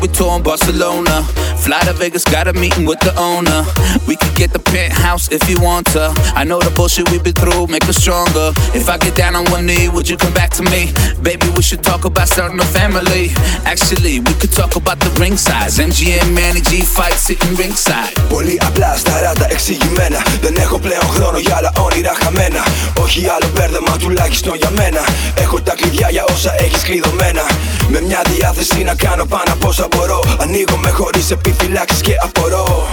we 0.00 0.08
touring 0.08 0.42
Barcelona. 0.42 1.26
Fly 1.68 1.80
to 1.80 1.92
Vegas, 1.92 2.24
got 2.24 2.48
a 2.48 2.54
meeting 2.54 2.86
with 2.86 2.98
the 3.00 3.12
owner. 3.20 3.60
We 4.08 4.16
could 4.16 4.34
get 4.34 4.54
the 4.56 4.58
penthouse 4.58 5.28
if 5.30 5.44
you 5.50 5.60
want 5.60 5.84
to. 5.92 6.14
I 6.34 6.42
know 6.42 6.58
the 6.58 6.70
bullshit 6.70 7.10
we've 7.10 7.22
been 7.22 7.36
through 7.36 7.66
make 7.66 7.84
us 7.84 8.00
stronger. 8.00 8.56
If 8.72 8.88
I 8.88 8.96
get 8.96 9.14
down 9.14 9.36
on 9.36 9.44
one 9.52 9.66
knee, 9.66 9.86
would 9.90 10.08
you 10.08 10.16
come 10.16 10.32
back 10.32 10.48
to 10.56 10.62
me? 10.62 10.88
Baby, 11.20 11.46
we 11.54 11.60
should 11.60 11.82
talk 11.82 12.06
about 12.06 12.28
starting 12.28 12.58
a 12.58 12.64
family. 12.64 13.36
Actually, 13.68 14.20
we 14.20 14.32
could 14.40 14.50
talk 14.50 14.76
about 14.76 14.98
the 15.00 15.10
ring 15.20 15.36
size. 15.36 15.76
MGM, 15.76 16.32
Manny 16.32 16.62
G 16.62 16.88
fight 16.88 17.12
sitting 17.12 17.54
ringside. 17.60 18.16
Πολύ 18.28 18.58
απλά 18.66 18.96
στα 18.96 19.20
ράτα 19.20 19.46
εξηγημένα 19.50 20.22
Δεν 20.40 20.56
έχω 20.56 20.78
πλέον 20.78 21.02
χρόνο 21.02 21.38
για 21.38 21.56
άλλα 21.56 21.72
όνειρα 21.78 22.14
χαμένα 22.22 22.62
Όχι 23.02 23.28
άλλο 23.28 23.48
μπέρδεμα 23.54 23.96
τουλάχιστον 23.96 24.54
για 24.54 24.70
μένα 24.70 25.00
Έχω 25.34 25.60
τα 25.60 25.74
κλειδιά 25.74 26.08
για 26.10 26.24
όσα 26.34 26.54
έχεις 26.58 26.82
κλειδωμένα 26.82 27.42
Με 27.88 28.00
μια 28.00 28.22
διάθεση 28.28 28.82
να 28.82 28.94
κάνω 28.94 29.24
πάνω 29.24 29.52
από 29.52 29.68
όσα 29.68 29.86
μπορώ 29.90 30.20
Ανοίγομαι 30.40 30.90
χωρίς 30.90 31.30
επιφυλάξεις 31.58 32.00
και 32.00 32.14
απορώ. 32.22 32.86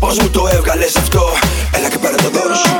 Πώς 0.00 0.18
μου 0.18 0.30
το 0.30 0.48
έβγαλες 0.52 0.96
αυτό; 0.96 1.22
Έλα 1.76 1.88
και 1.88 1.98
πέρα 1.98 2.16
το 2.16 2.30
δώρο 2.30 2.54
σου. 2.54 2.70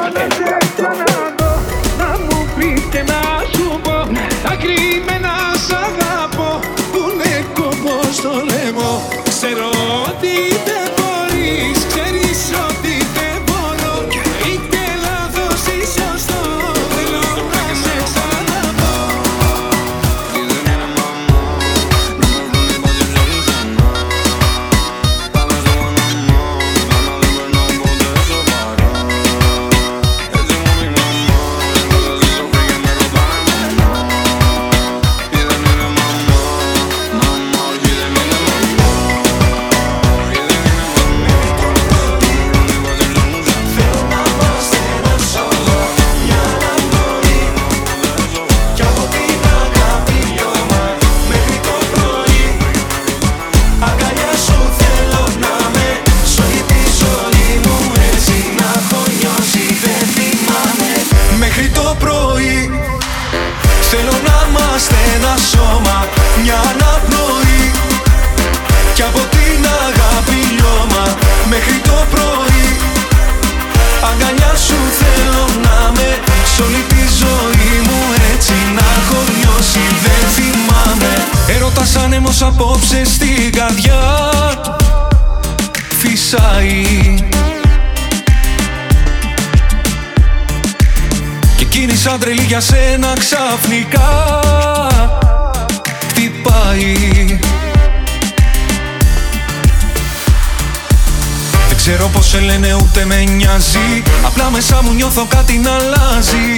Να 1.99 2.09
μου 2.25 2.49
πεις 2.57 2.83
και 2.91 3.03
να 3.03 3.21
σου 3.53 3.81
πω. 3.83 4.09
Τα 4.43 4.55
κρυμμένα 4.63 5.33
σ' 5.67 5.73
αγαπώ 5.73 6.61
Που 6.93 6.99
είναι 7.13 7.47
κόμπος 7.55 8.15
στο 8.17 8.31
λαιμό. 8.51 9.09
Ξέρω 9.29 9.69
ότι 10.09 10.50
το 62.41 62.47
πρωί 62.47 62.71
Θέλω 63.91 64.17
να 64.27 64.37
είμαστε 64.49 64.97
ένα 65.15 65.35
σώμα 65.51 66.07
Μια 66.43 66.59
αναπνοή. 66.71 67.71
Κι 68.95 69.03
από 69.03 69.19
την 69.19 69.61
αγάπη 69.87 70.41
λιώμα 70.57 71.05
Μέχρι 71.49 71.79
το 71.89 71.99
πρωί. 72.13 72.67
Αγκαλιά 74.11 74.55
σου 74.67 74.81
θέλω 75.01 75.45
να 75.67 75.93
με 75.97 76.11
Σ' 76.55 76.61
όλη 76.61 76.83
τη 76.89 77.03
ζωή 77.23 77.73
μου 77.87 78.01
έτσι 78.33 78.53
να 78.77 78.87
έχω 79.01 79.21
νιώσει. 79.39 79.85
Δεν 80.05 80.23
θυμάμαι. 80.37 81.13
Έρωτας 81.57 81.97
άνεμος 81.97 82.43
απόψε 82.43 83.05
στην 83.05 83.53
καρδιά. 83.53 84.03
Φυσάει 85.99 87.19
Και 91.81 91.87
εκείνη 91.87 92.01
σαν 92.01 92.19
τρελή 92.21 92.43
για 92.43 92.61
σένα 92.61 93.13
ξαφνικά. 93.19 94.41
Χτυπάει. 96.09 96.95
Δεν 101.69 101.77
ξέρω 101.77 102.09
πως 102.13 102.29
σε 102.29 102.41
λένε 102.41 102.75
ούτε 102.75 103.05
με 103.05 103.25
νοιάζει. 103.25 104.03
Απλά 104.25 104.51
μέσα 104.51 104.83
μου 104.83 104.93
νιώθω 104.93 105.25
κάτι 105.25 105.59
να 105.59 105.71
αλλάζει. 105.71 106.57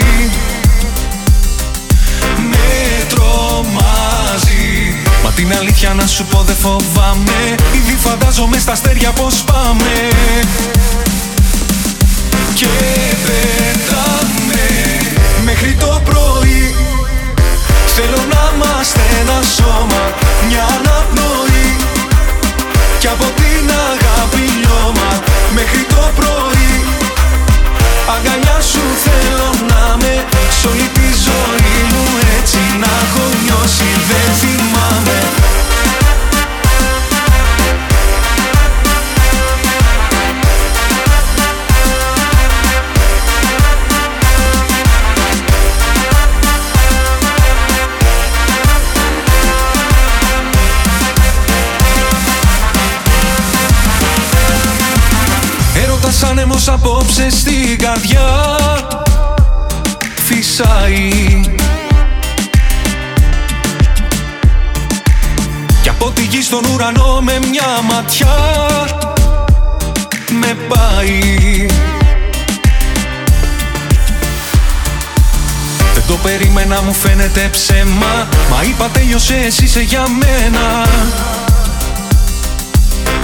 Με 2.50 3.04
τρομάζει. 3.08 4.94
Μα 5.24 5.30
την 5.30 5.54
αλήθεια 5.54 5.94
να 5.94 6.06
σου 6.06 6.24
πω 6.24 6.42
δεν 6.42 6.56
φοβάμαι. 6.56 7.54
Ήδη 7.74 7.96
φαντάζομαι 7.98 8.58
στα 8.58 8.72
αστέρια 8.72 9.10
πως 9.10 9.42
πάμε. 9.42 10.08
Και 12.54 12.66
πετάμε 13.24 14.31
Μέχρι 15.54 15.74
το 15.74 16.00
πρωί. 16.04 16.74
Θέλω 17.96 18.20
να 18.32 18.42
είμαστε 18.54 19.02
ένα 19.20 19.38
σώμα 19.56 20.02
Μια 20.48 20.64
αναπνοή. 20.76 21.68
Κι 23.00 23.08
από 23.14 23.26
την 23.38 23.64
αγάπη 23.90 24.44
λιώμα 24.60 25.10
Μέχρι 25.56 25.82
το 25.94 26.02
πρωί. 26.18 26.72
Αγκαλιά 28.14 28.58
σου 28.70 28.84
θέλω 29.06 29.48
να 29.70 29.96
με 30.00 30.14
Σ' 30.58 30.64
όλη 30.70 30.88
τη 30.96 31.08
ζωή 31.26 31.76
μου 31.90 32.04
έτσι 32.38 32.62
να 32.82 32.90
έχω 33.04 33.24
νιώσει 33.42 33.90
Δεν 34.10 34.28
θυμάμαι 34.40 35.18
φως 56.64 56.74
απόψε 56.74 57.30
στην 57.30 57.78
καρδιά 57.78 58.56
φυσάει. 60.24 61.40
Κι 65.82 65.88
από 65.88 66.10
τη 66.10 66.22
γη 66.24 66.42
στον 66.42 66.64
ουρανό 66.64 67.20
με 67.20 67.38
μια 67.50 67.80
ματιά 67.82 68.36
με 70.40 70.56
πάει. 70.68 71.66
Δεν 75.94 76.02
το 76.06 76.14
περίμενα 76.22 76.82
μου 76.82 76.92
φαίνεται 76.92 77.48
ψέμα. 77.52 78.28
Μα 78.50 78.62
είπα 78.62 78.88
τέλειωσε 78.88 79.34
εσύ 79.34 79.64
είσαι 79.64 79.80
για 79.80 80.04
μένα. 80.08 80.86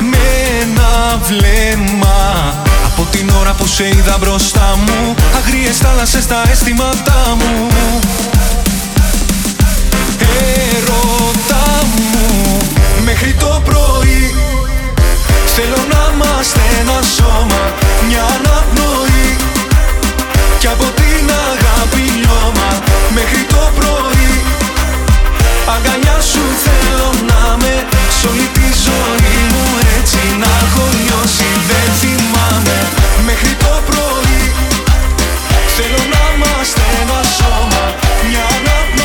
Με 0.01 0.19
ένα 0.63 1.19
βλέμμα. 1.23 2.19
Από 2.45 2.61
την 2.61 2.68
ώρα 3.49 3.57
που 3.57 3.67
σε 3.67 3.89
είδα 3.89 4.17
μπροστά 4.21 4.77
μου 4.77 5.15
Αγριές 5.37 5.77
θάλασσες 5.77 6.27
τα 6.27 6.43
αισθήματά 6.51 7.37
μου. 7.39 7.67
Έρωτα 10.75 11.67
μου 11.97 12.59
Μέχρι 13.05 13.35
το 13.35 13.63
πρωί 13.65 14.35
Θέλω 15.55 15.81
να 15.93 16.13
είμαστε 16.15 16.61
ένα 16.81 16.99
σώμα 17.17 17.63
Μια 18.09 18.23
αναπνοή. 18.37 19.37
Κι 20.59 20.67
από 20.67 20.85
την 20.85 21.31
αγάπη 21.51 22.03
λιώμα 22.21 22.69
Μέχρι 23.15 23.43
το 23.49 23.71
πρωί 23.79 24.18
Αγκαλιά 25.75 26.19
σου 26.31 26.45
θέλω 26.65 27.11
να 27.31 27.43
με. 27.63 27.75
Σ' 28.19 28.25
όλη 28.31 28.47
τη 28.57 28.69
ζωή 28.87 29.37
μου 29.53 29.67
έτσι 29.97 30.21
Να 30.43 30.51
έχω 30.65 30.85
λιώσει. 31.03 31.51
Δεν 31.71 31.89
θυμάμαι 32.01 32.79
Μέχρι 33.29 33.53
το 33.63 33.73
πρωί. 33.89 34.43
Θέλω 35.77 36.03
να 36.15 36.23
είμαστε 36.33 36.83
ένα 37.03 37.21
σώμα 37.39 37.85
Μια 38.29 38.45
αναπνοή 38.57 38.98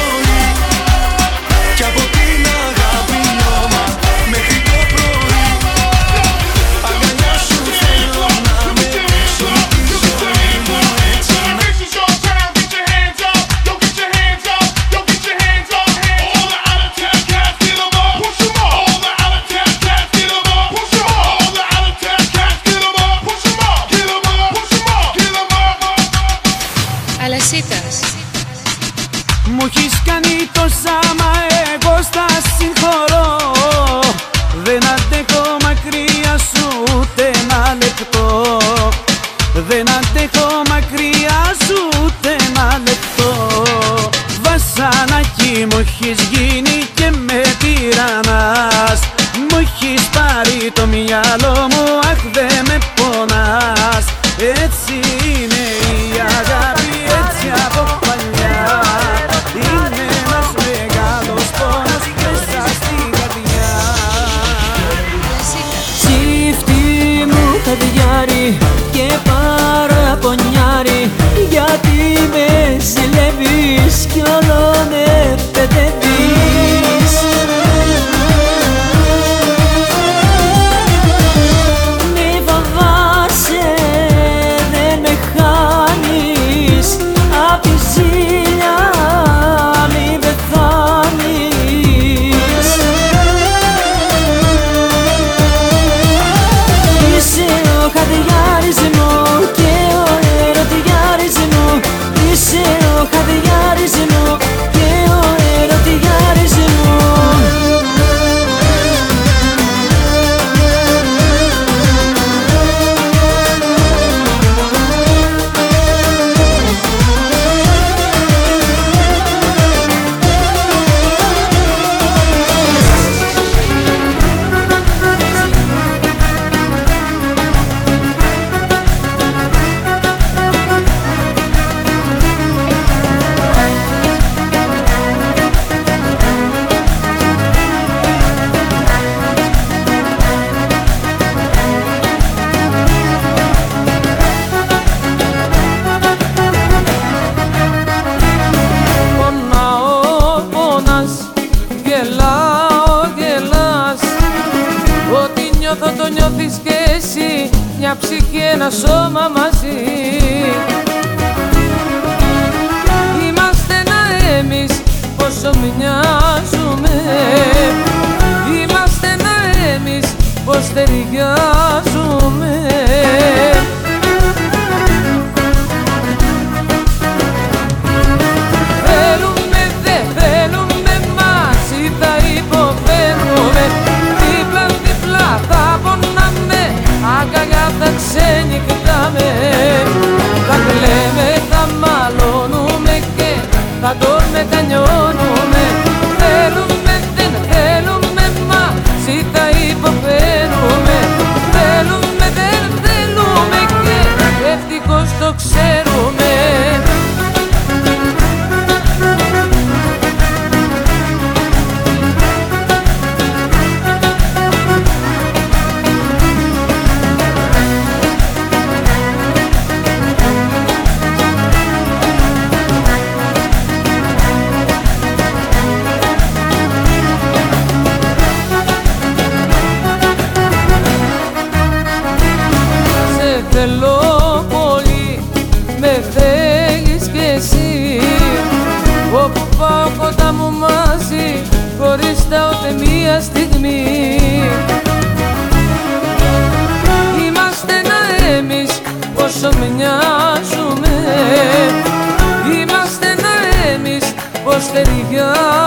Πως 254.73 255.62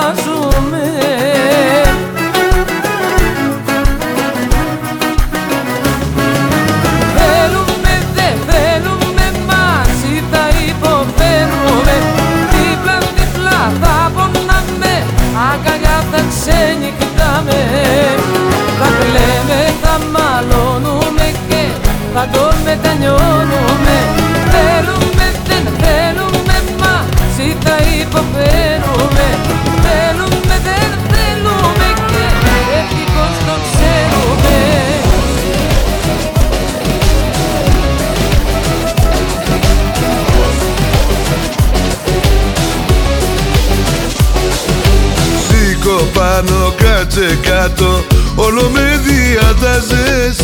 πάνω 46.14 46.74
κάτσε 46.76 47.38
κάτω. 47.42 48.04
Όλο 48.34 48.70
με 48.72 49.00
διατάζες 49.06 50.36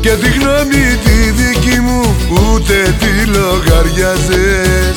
Και 0.00 0.10
τη 0.10 0.28
γνώμη 0.28 0.98
τη 1.04 1.30
δική 1.30 1.80
μου 1.80 2.16
Ούτε 2.30 2.96
τη 2.98 3.30
λογαριάζες. 3.30 4.96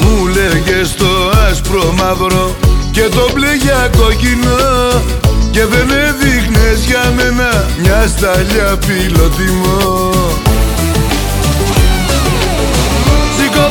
Μου 0.00 0.26
λέγες 0.26 0.94
το 0.94 1.32
άσπρο 1.50 1.94
μαύρο 1.96 2.56
Και 2.90 3.00
το 3.00 3.28
μπλε 3.34 3.54
για 3.62 3.90
κόκκινο 3.96 4.56
Και 5.50 5.64
δεν 5.64 5.90
έδειχνες 5.90 6.84
για 6.86 7.12
μένα 7.16 7.66
Μια 7.78 8.06
σταλιά 8.16 8.78
φιλοτιμό 8.86 10.10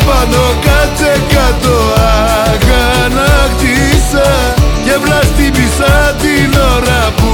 πάνω 0.06 0.44
κάτσε 0.66 1.22
κάτω 1.34 1.76
αγανακτήσα 2.54 4.30
Και 4.86 4.96
βλαστήμισα 5.04 6.16
την 6.22 6.52
ώρα 6.76 7.02
που 7.16 7.32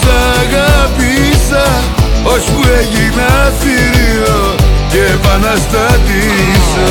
σ' 0.00 0.10
αγάπησα 0.38 1.66
Ώσπου 2.22 2.62
έγινα 2.78 3.30
θηρίο 3.60 4.54
και 4.88 5.02
επαναστάτησα 5.12 6.88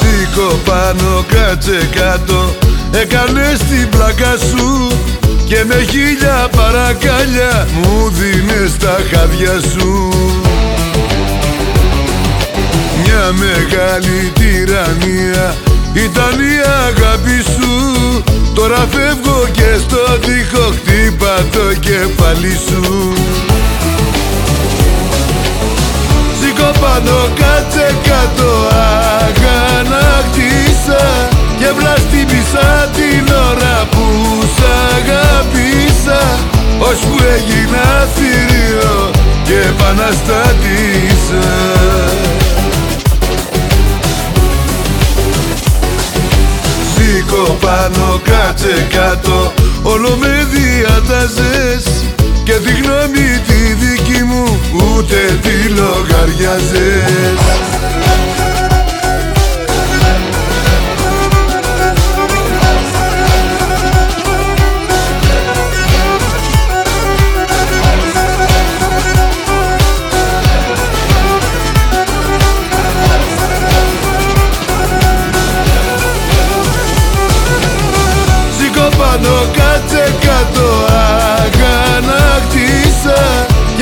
Σήκω 0.00 0.48
πάνω 0.64 1.24
κάτσε 1.28 1.88
κάτω 1.94 2.69
Έκανες 2.92 3.58
την 3.58 3.88
πλάκα 3.88 4.36
σου 4.36 4.90
Και 5.44 5.64
με 5.66 5.86
χίλια 5.90 6.48
παρακάλια 6.56 7.68
Μου 7.82 8.10
δίνες 8.10 8.76
τα 8.76 8.98
χάδια 9.12 9.60
σου. 9.72 10.08
Μια 13.02 13.32
μεγάλη 13.32 14.32
τυραννία 14.34 15.54
Ήταν 15.92 16.40
η 16.40 16.56
αγάπη 16.88 17.42
σου. 17.42 18.22
Τώρα 18.54 18.88
φεύγω 18.90 19.48
και 19.52 19.76
στο 19.78 20.18
τοίχο 20.18 20.72
Χτύπα 20.76 21.44
το 21.52 21.74
κεφάλι 21.80 22.58
σου 22.68 23.12
πάνω 26.80 27.28
κάτσε 27.40 27.96
κάτω 28.02 28.50
αγανακτήσα 29.26 31.02
Και 31.58 31.68
βλαστήμισα 31.78 32.90
την 32.94 33.34
ώρα 33.50 33.76
που 33.90 34.04
σ' 34.56 34.64
αγάπησα 34.94 36.20
Ώσπου 36.78 37.16
έγινα 37.34 38.08
θηρίο 38.14 39.10
και 39.44 39.54
επαναστάτησα 39.68 41.46
Σήκω 46.94 47.56
πάνω 47.60 48.20
κάτσε 48.24 48.86
κάτω 48.90 49.52
Όλο 49.82 50.16
με 50.20 50.46
διατάζες 50.50 51.99
Και 52.44 52.52
τη 52.52 52.72
γνώμη 52.82 53.40
τη 53.46 53.74
δική 53.74 54.22
μου 54.22 54.60
Ούτε 54.72 55.38
τη 55.42 55.68
λογαριάζες 55.68 57.79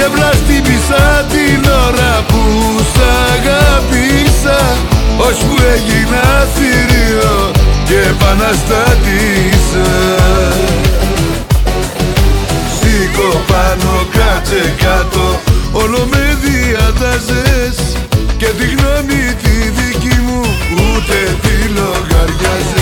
Και 0.09 0.15
βλαστήμισα 0.15 1.27
την 1.29 1.71
ώρα 1.87 2.25
που 2.29 2.43
σ' 2.93 3.01
αγάπησα 3.33 4.77
Ώσπου 5.17 5.57
έγινα 5.75 6.47
θηρίο 6.55 7.51
και 7.85 7.95
επαναστάτησα 7.95 9.91
Σήκω 12.81 13.43
πάνω 13.47 14.07
κάτσε 14.11 14.75
κάτω 14.79 15.41
Όλο 15.73 16.09
με 16.11 16.39
διατάζες. 16.43 17.97
Και 18.37 18.47
τη 18.47 18.65
γνώμη 18.65 19.35
τη 19.43 19.69
δική 19.79 20.21
μου 20.21 20.41
Ούτε 20.73 21.37
τη 21.43 21.69
λογαριάζες 21.69 22.78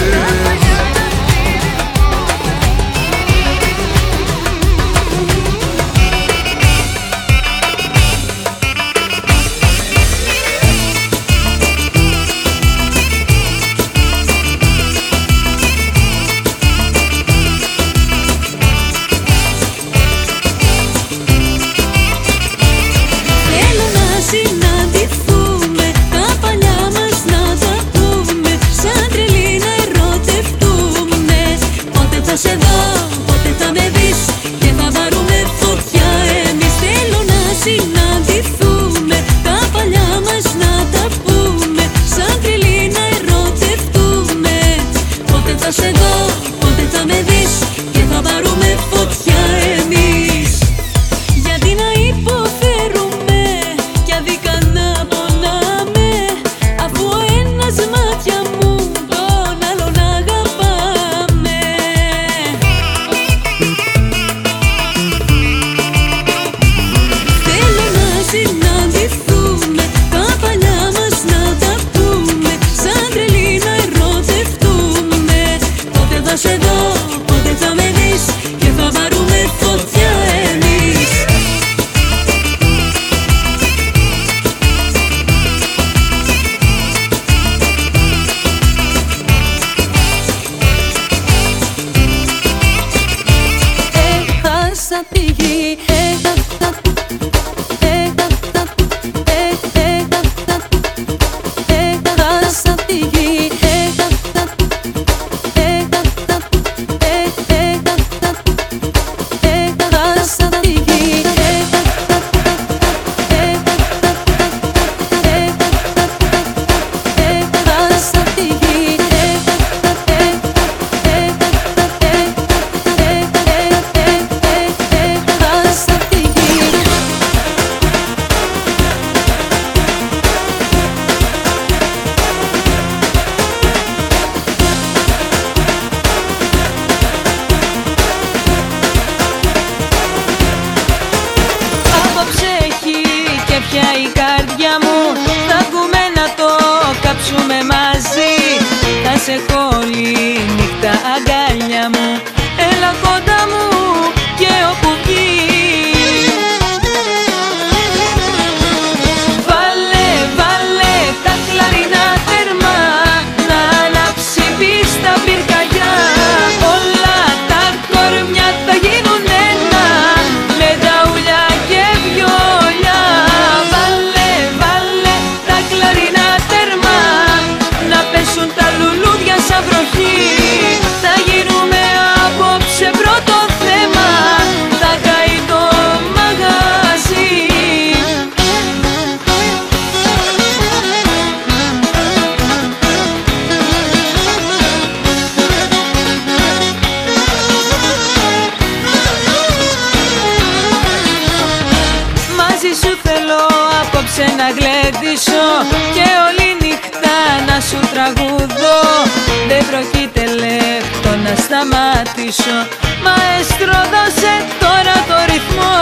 σταματήσω 211.44 212.58
Μαέστρο 213.04 213.78
δώσε 213.92 214.34
τώρα 214.62 214.96
το 215.08 215.16
ρυθμό. 215.30 215.74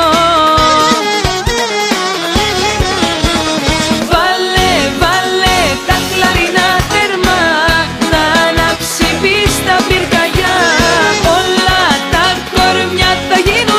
Βάλε, 4.11 4.73
βάλε 5.01 5.59
τα 5.89 5.97
κλαρινά 6.11 6.69
τερμά 6.93 7.43
Να 8.13 8.23
ανάψει 8.49 9.07
πίστα 9.23 9.75
πυρκαγιά. 9.89 10.57
Όλα 11.37 11.83
τα 12.13 12.27
κορμιά 12.55 13.13
θα 13.29 13.39
γίνουν 13.49 13.74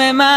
me 0.00 0.12
mata. 0.12 0.29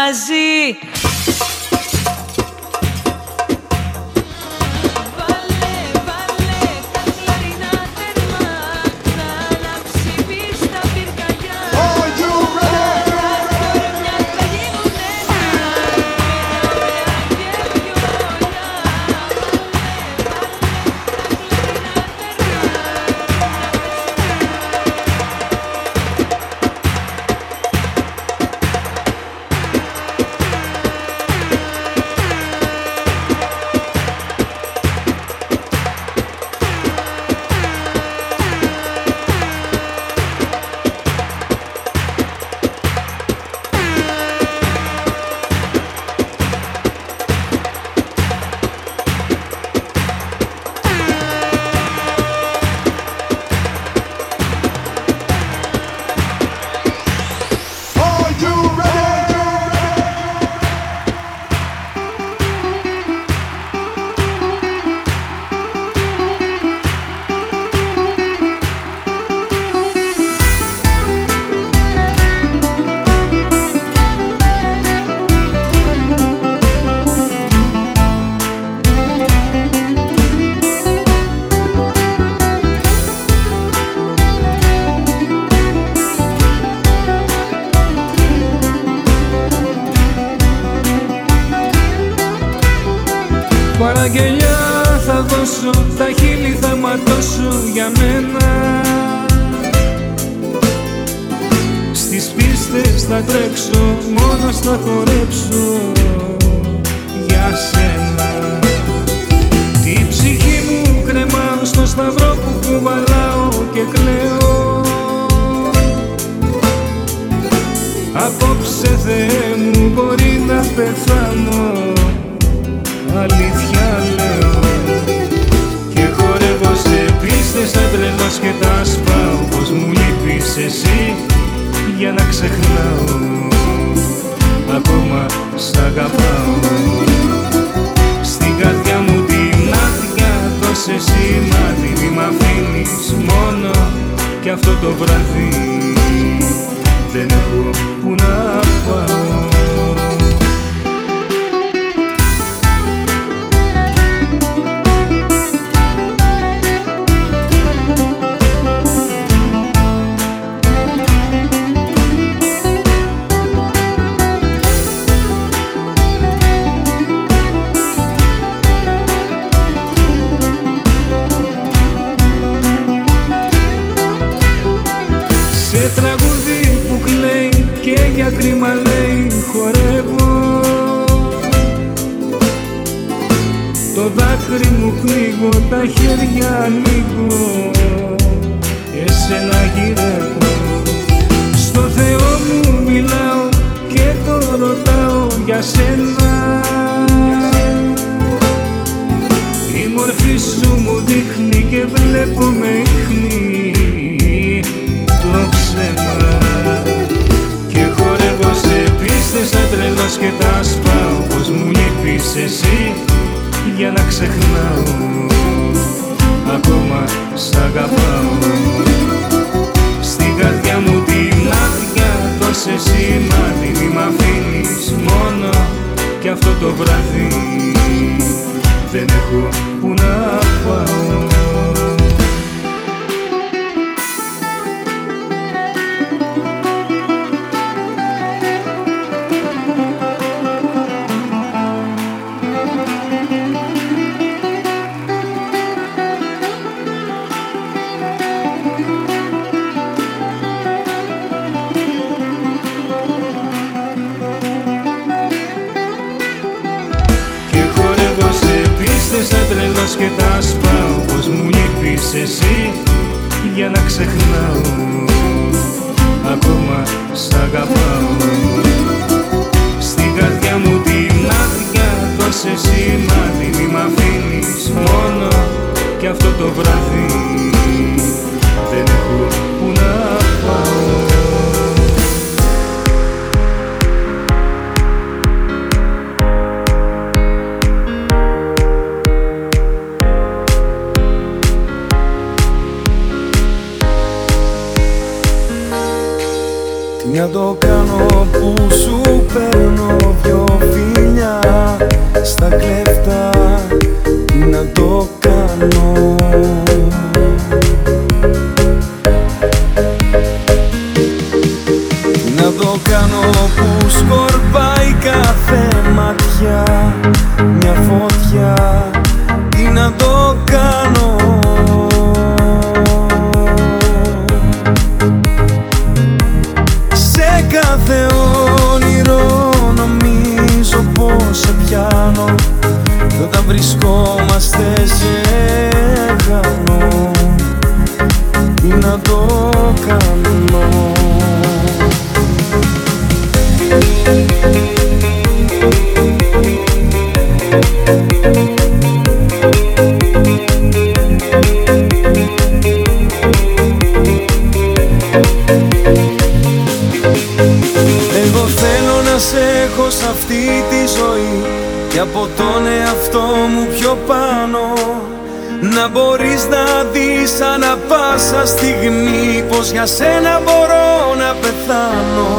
Για 369.72 369.86
σένα 369.86 370.40
μπορώ 370.44 371.14
να 371.18 371.34
πεθάνω. 371.40 372.36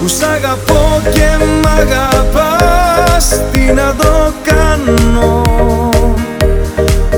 Που 0.00 0.08
σ' 0.08 0.22
αγαπώ 0.22 1.00
και 1.12 1.44
μ' 1.44 1.66
αγαπάς 1.66 3.40
Τι 3.52 3.60
να 3.60 3.94
το 3.98 4.32
κάνω. 4.42 5.42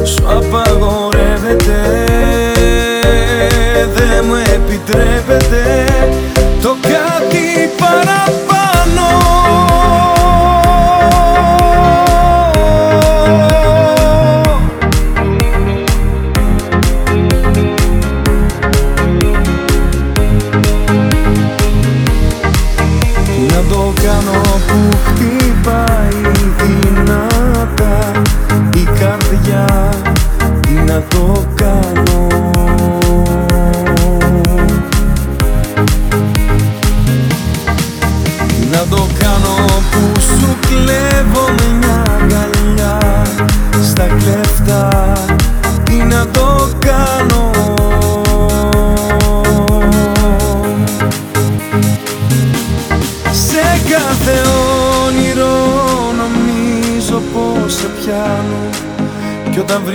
Σου 0.04 0.24
απαγορεύεται 0.28 1.80
Δεν 3.94 4.24
μου 4.26 4.34
επιτρέπεται 4.54 5.84
Το 6.62 6.76
κάτι 6.82 7.70
παραπάνω. 7.78 8.51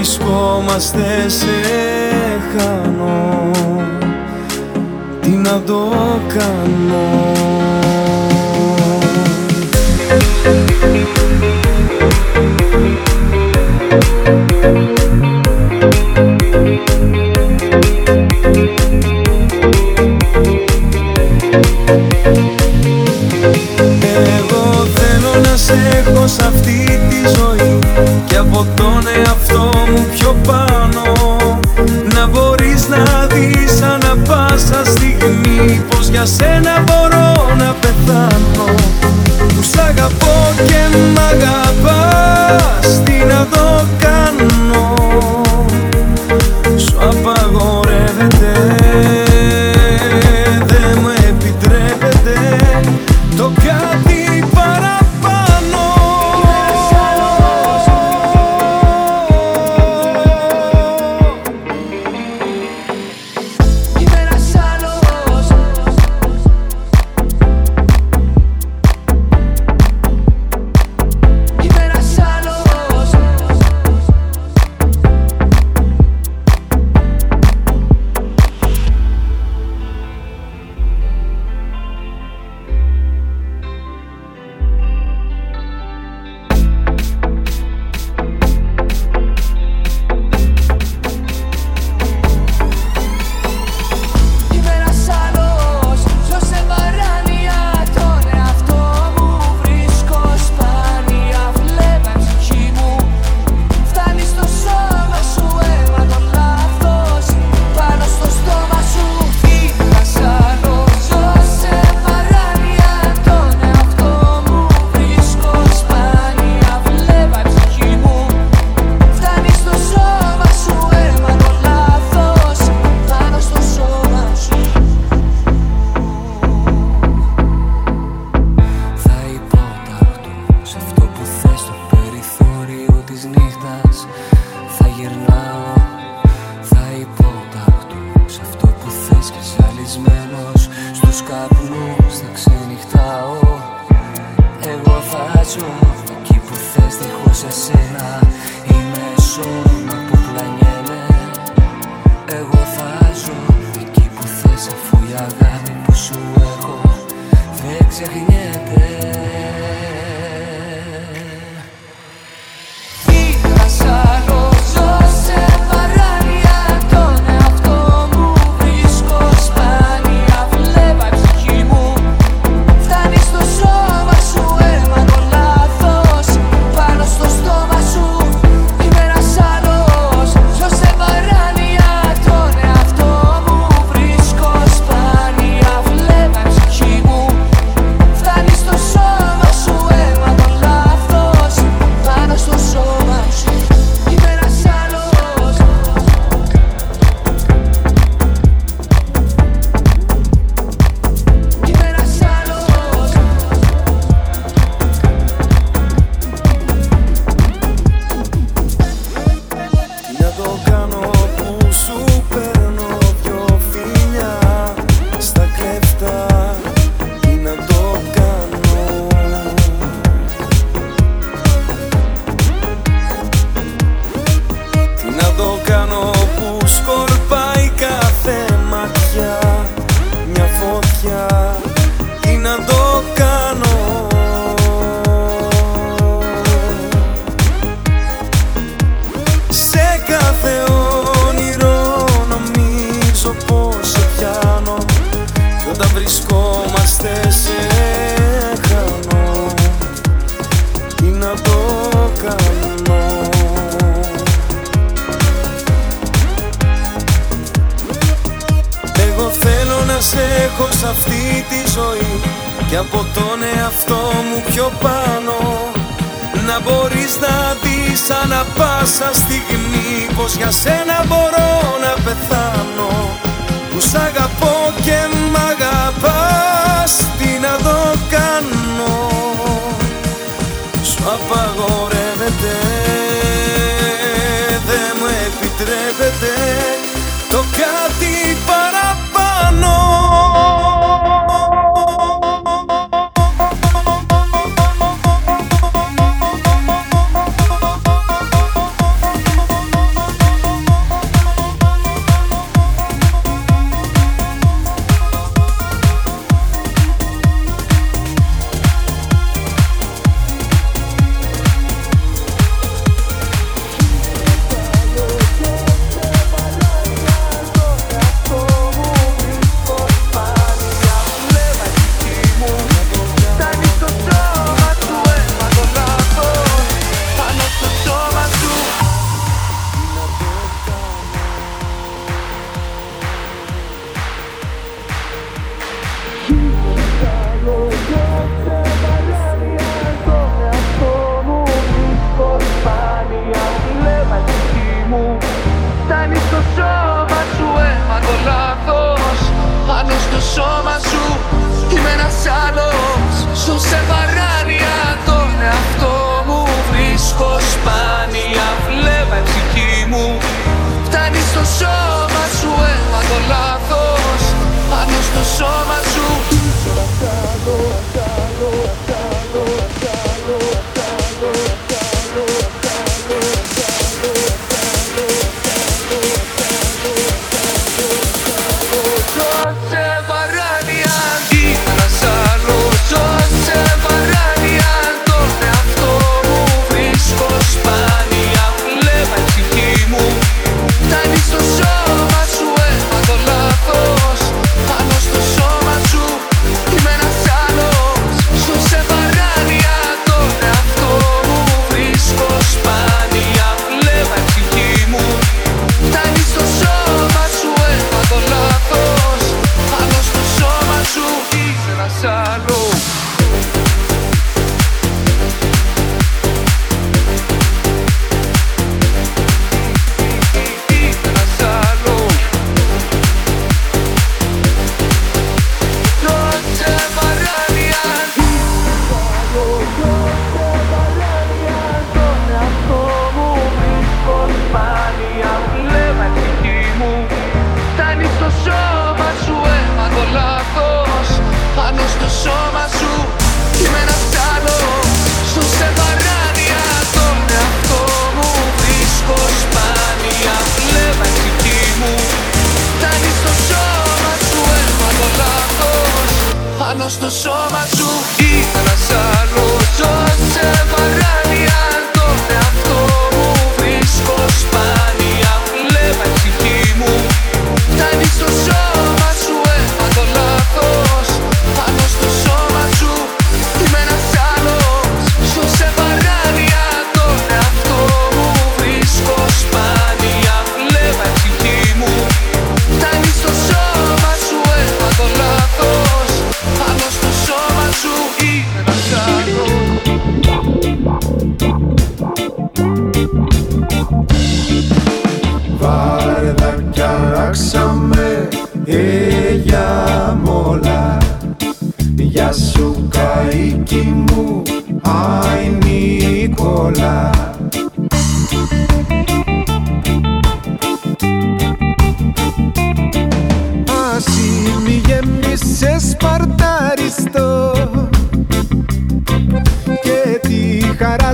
βρισκόμαστε 0.07 1.29
σε 1.29 1.47
χάνω 2.57 3.51
Τι 5.21 5.29
να 5.29 5.61
το 5.61 5.91
κάνω; 6.27 7.07
για 36.17 36.25
σένα 36.25 36.83
μπορώ 36.85 37.55
να 37.57 37.73
πεθάνω. 37.73 38.65
Που 39.47 39.63
σ' 39.63 39.77
αγαπώ 39.77 40.53
και 40.67 40.97
μ' 40.97 41.19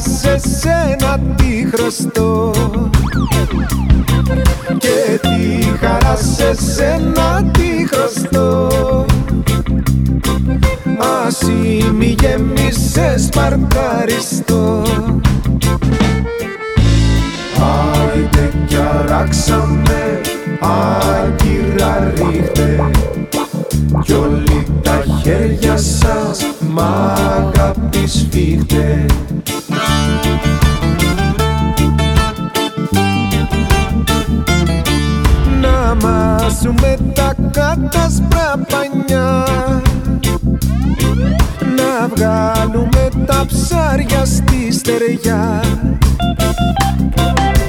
σε 0.03 0.37
σένα 0.37 1.19
τη 1.35 1.67
χρωστώ. 1.71 2.51
Και 4.77 5.19
τη 5.21 5.63
χαρά 5.79 6.15
σε 6.15 6.55
σένα 6.73 7.51
τη 7.51 7.87
χρωστώ. 7.87 8.69
Ασύ 11.25 11.91
μη 11.97 12.15
γέμισες 12.19 13.23
σπαρταριστό 13.23 14.81
Άιντε 17.59 18.51
κι 18.67 18.75
αράξαμε 18.75 20.21
άγκυρα 20.59 22.13
ρίχτε. 22.15 22.89
Κι 24.03 24.13
όλοι 24.13 24.65
τα 24.81 25.03
χέρια 25.21 25.77
σας 25.77 26.39
μ' 26.73 26.79
αγάπη 26.79 28.07
σφίχτε 28.07 29.05
Να 36.43 36.49
μάσουμε 36.49 36.97
τα 37.13 37.35
κατασπρά 37.51 38.53
πανιά. 38.69 39.47
Να 41.75 42.07
βγάλουμε 42.15 43.09
τα 43.25 43.45
ψάρια 43.47 44.25
στη 44.25 44.71
στεριά. 44.71 45.63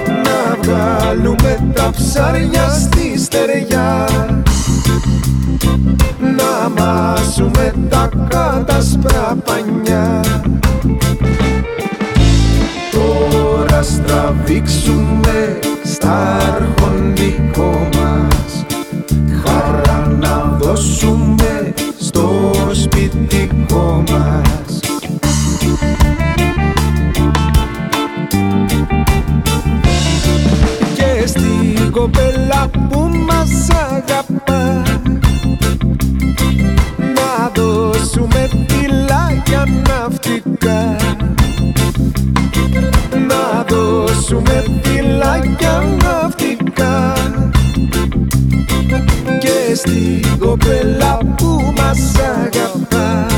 Να 0.06 0.56
βγάλουμε 0.62 1.59
τα 1.74 1.90
ψάρια 1.96 2.68
στη 2.68 3.18
στεριά. 3.24 4.09
Να 6.18 6.68
μάσουμε 6.82 7.74
τα 7.88 8.09
κατασπρά 8.28 9.36
πανιά. 9.44 10.20
Τώρα 12.90 13.82
στραβήξουμε 13.82 15.59
στα 15.84 16.36
αρχοντικό 16.36 17.88
μας. 17.94 18.24
Χαρά 18.24 18.63
να 20.24 20.56
δώσουμε 20.60 21.74
στο 22.01 22.51
σπιτικό 22.72 24.02
μας 24.10 24.80
Και 30.94 31.26
στην 31.26 31.90
κοπέλα 31.90 32.70
που 32.88 33.10
μας 33.26 33.68
αγαπά 33.70 34.82
να 36.98 37.51
δώσουμε 37.55 38.48
φυλάκια 38.68 39.66
ναυτικά. 39.88 40.96
Να 43.28 43.64
δώσουμε 43.68 44.64
φυλάκια 44.82 45.82
ναυτικά 46.02 47.12
Esti 49.85 50.23
go 50.40 50.56
prela 50.56 51.19
pou 51.36 51.61
masaga 51.77 52.69
pa. 52.89 53.34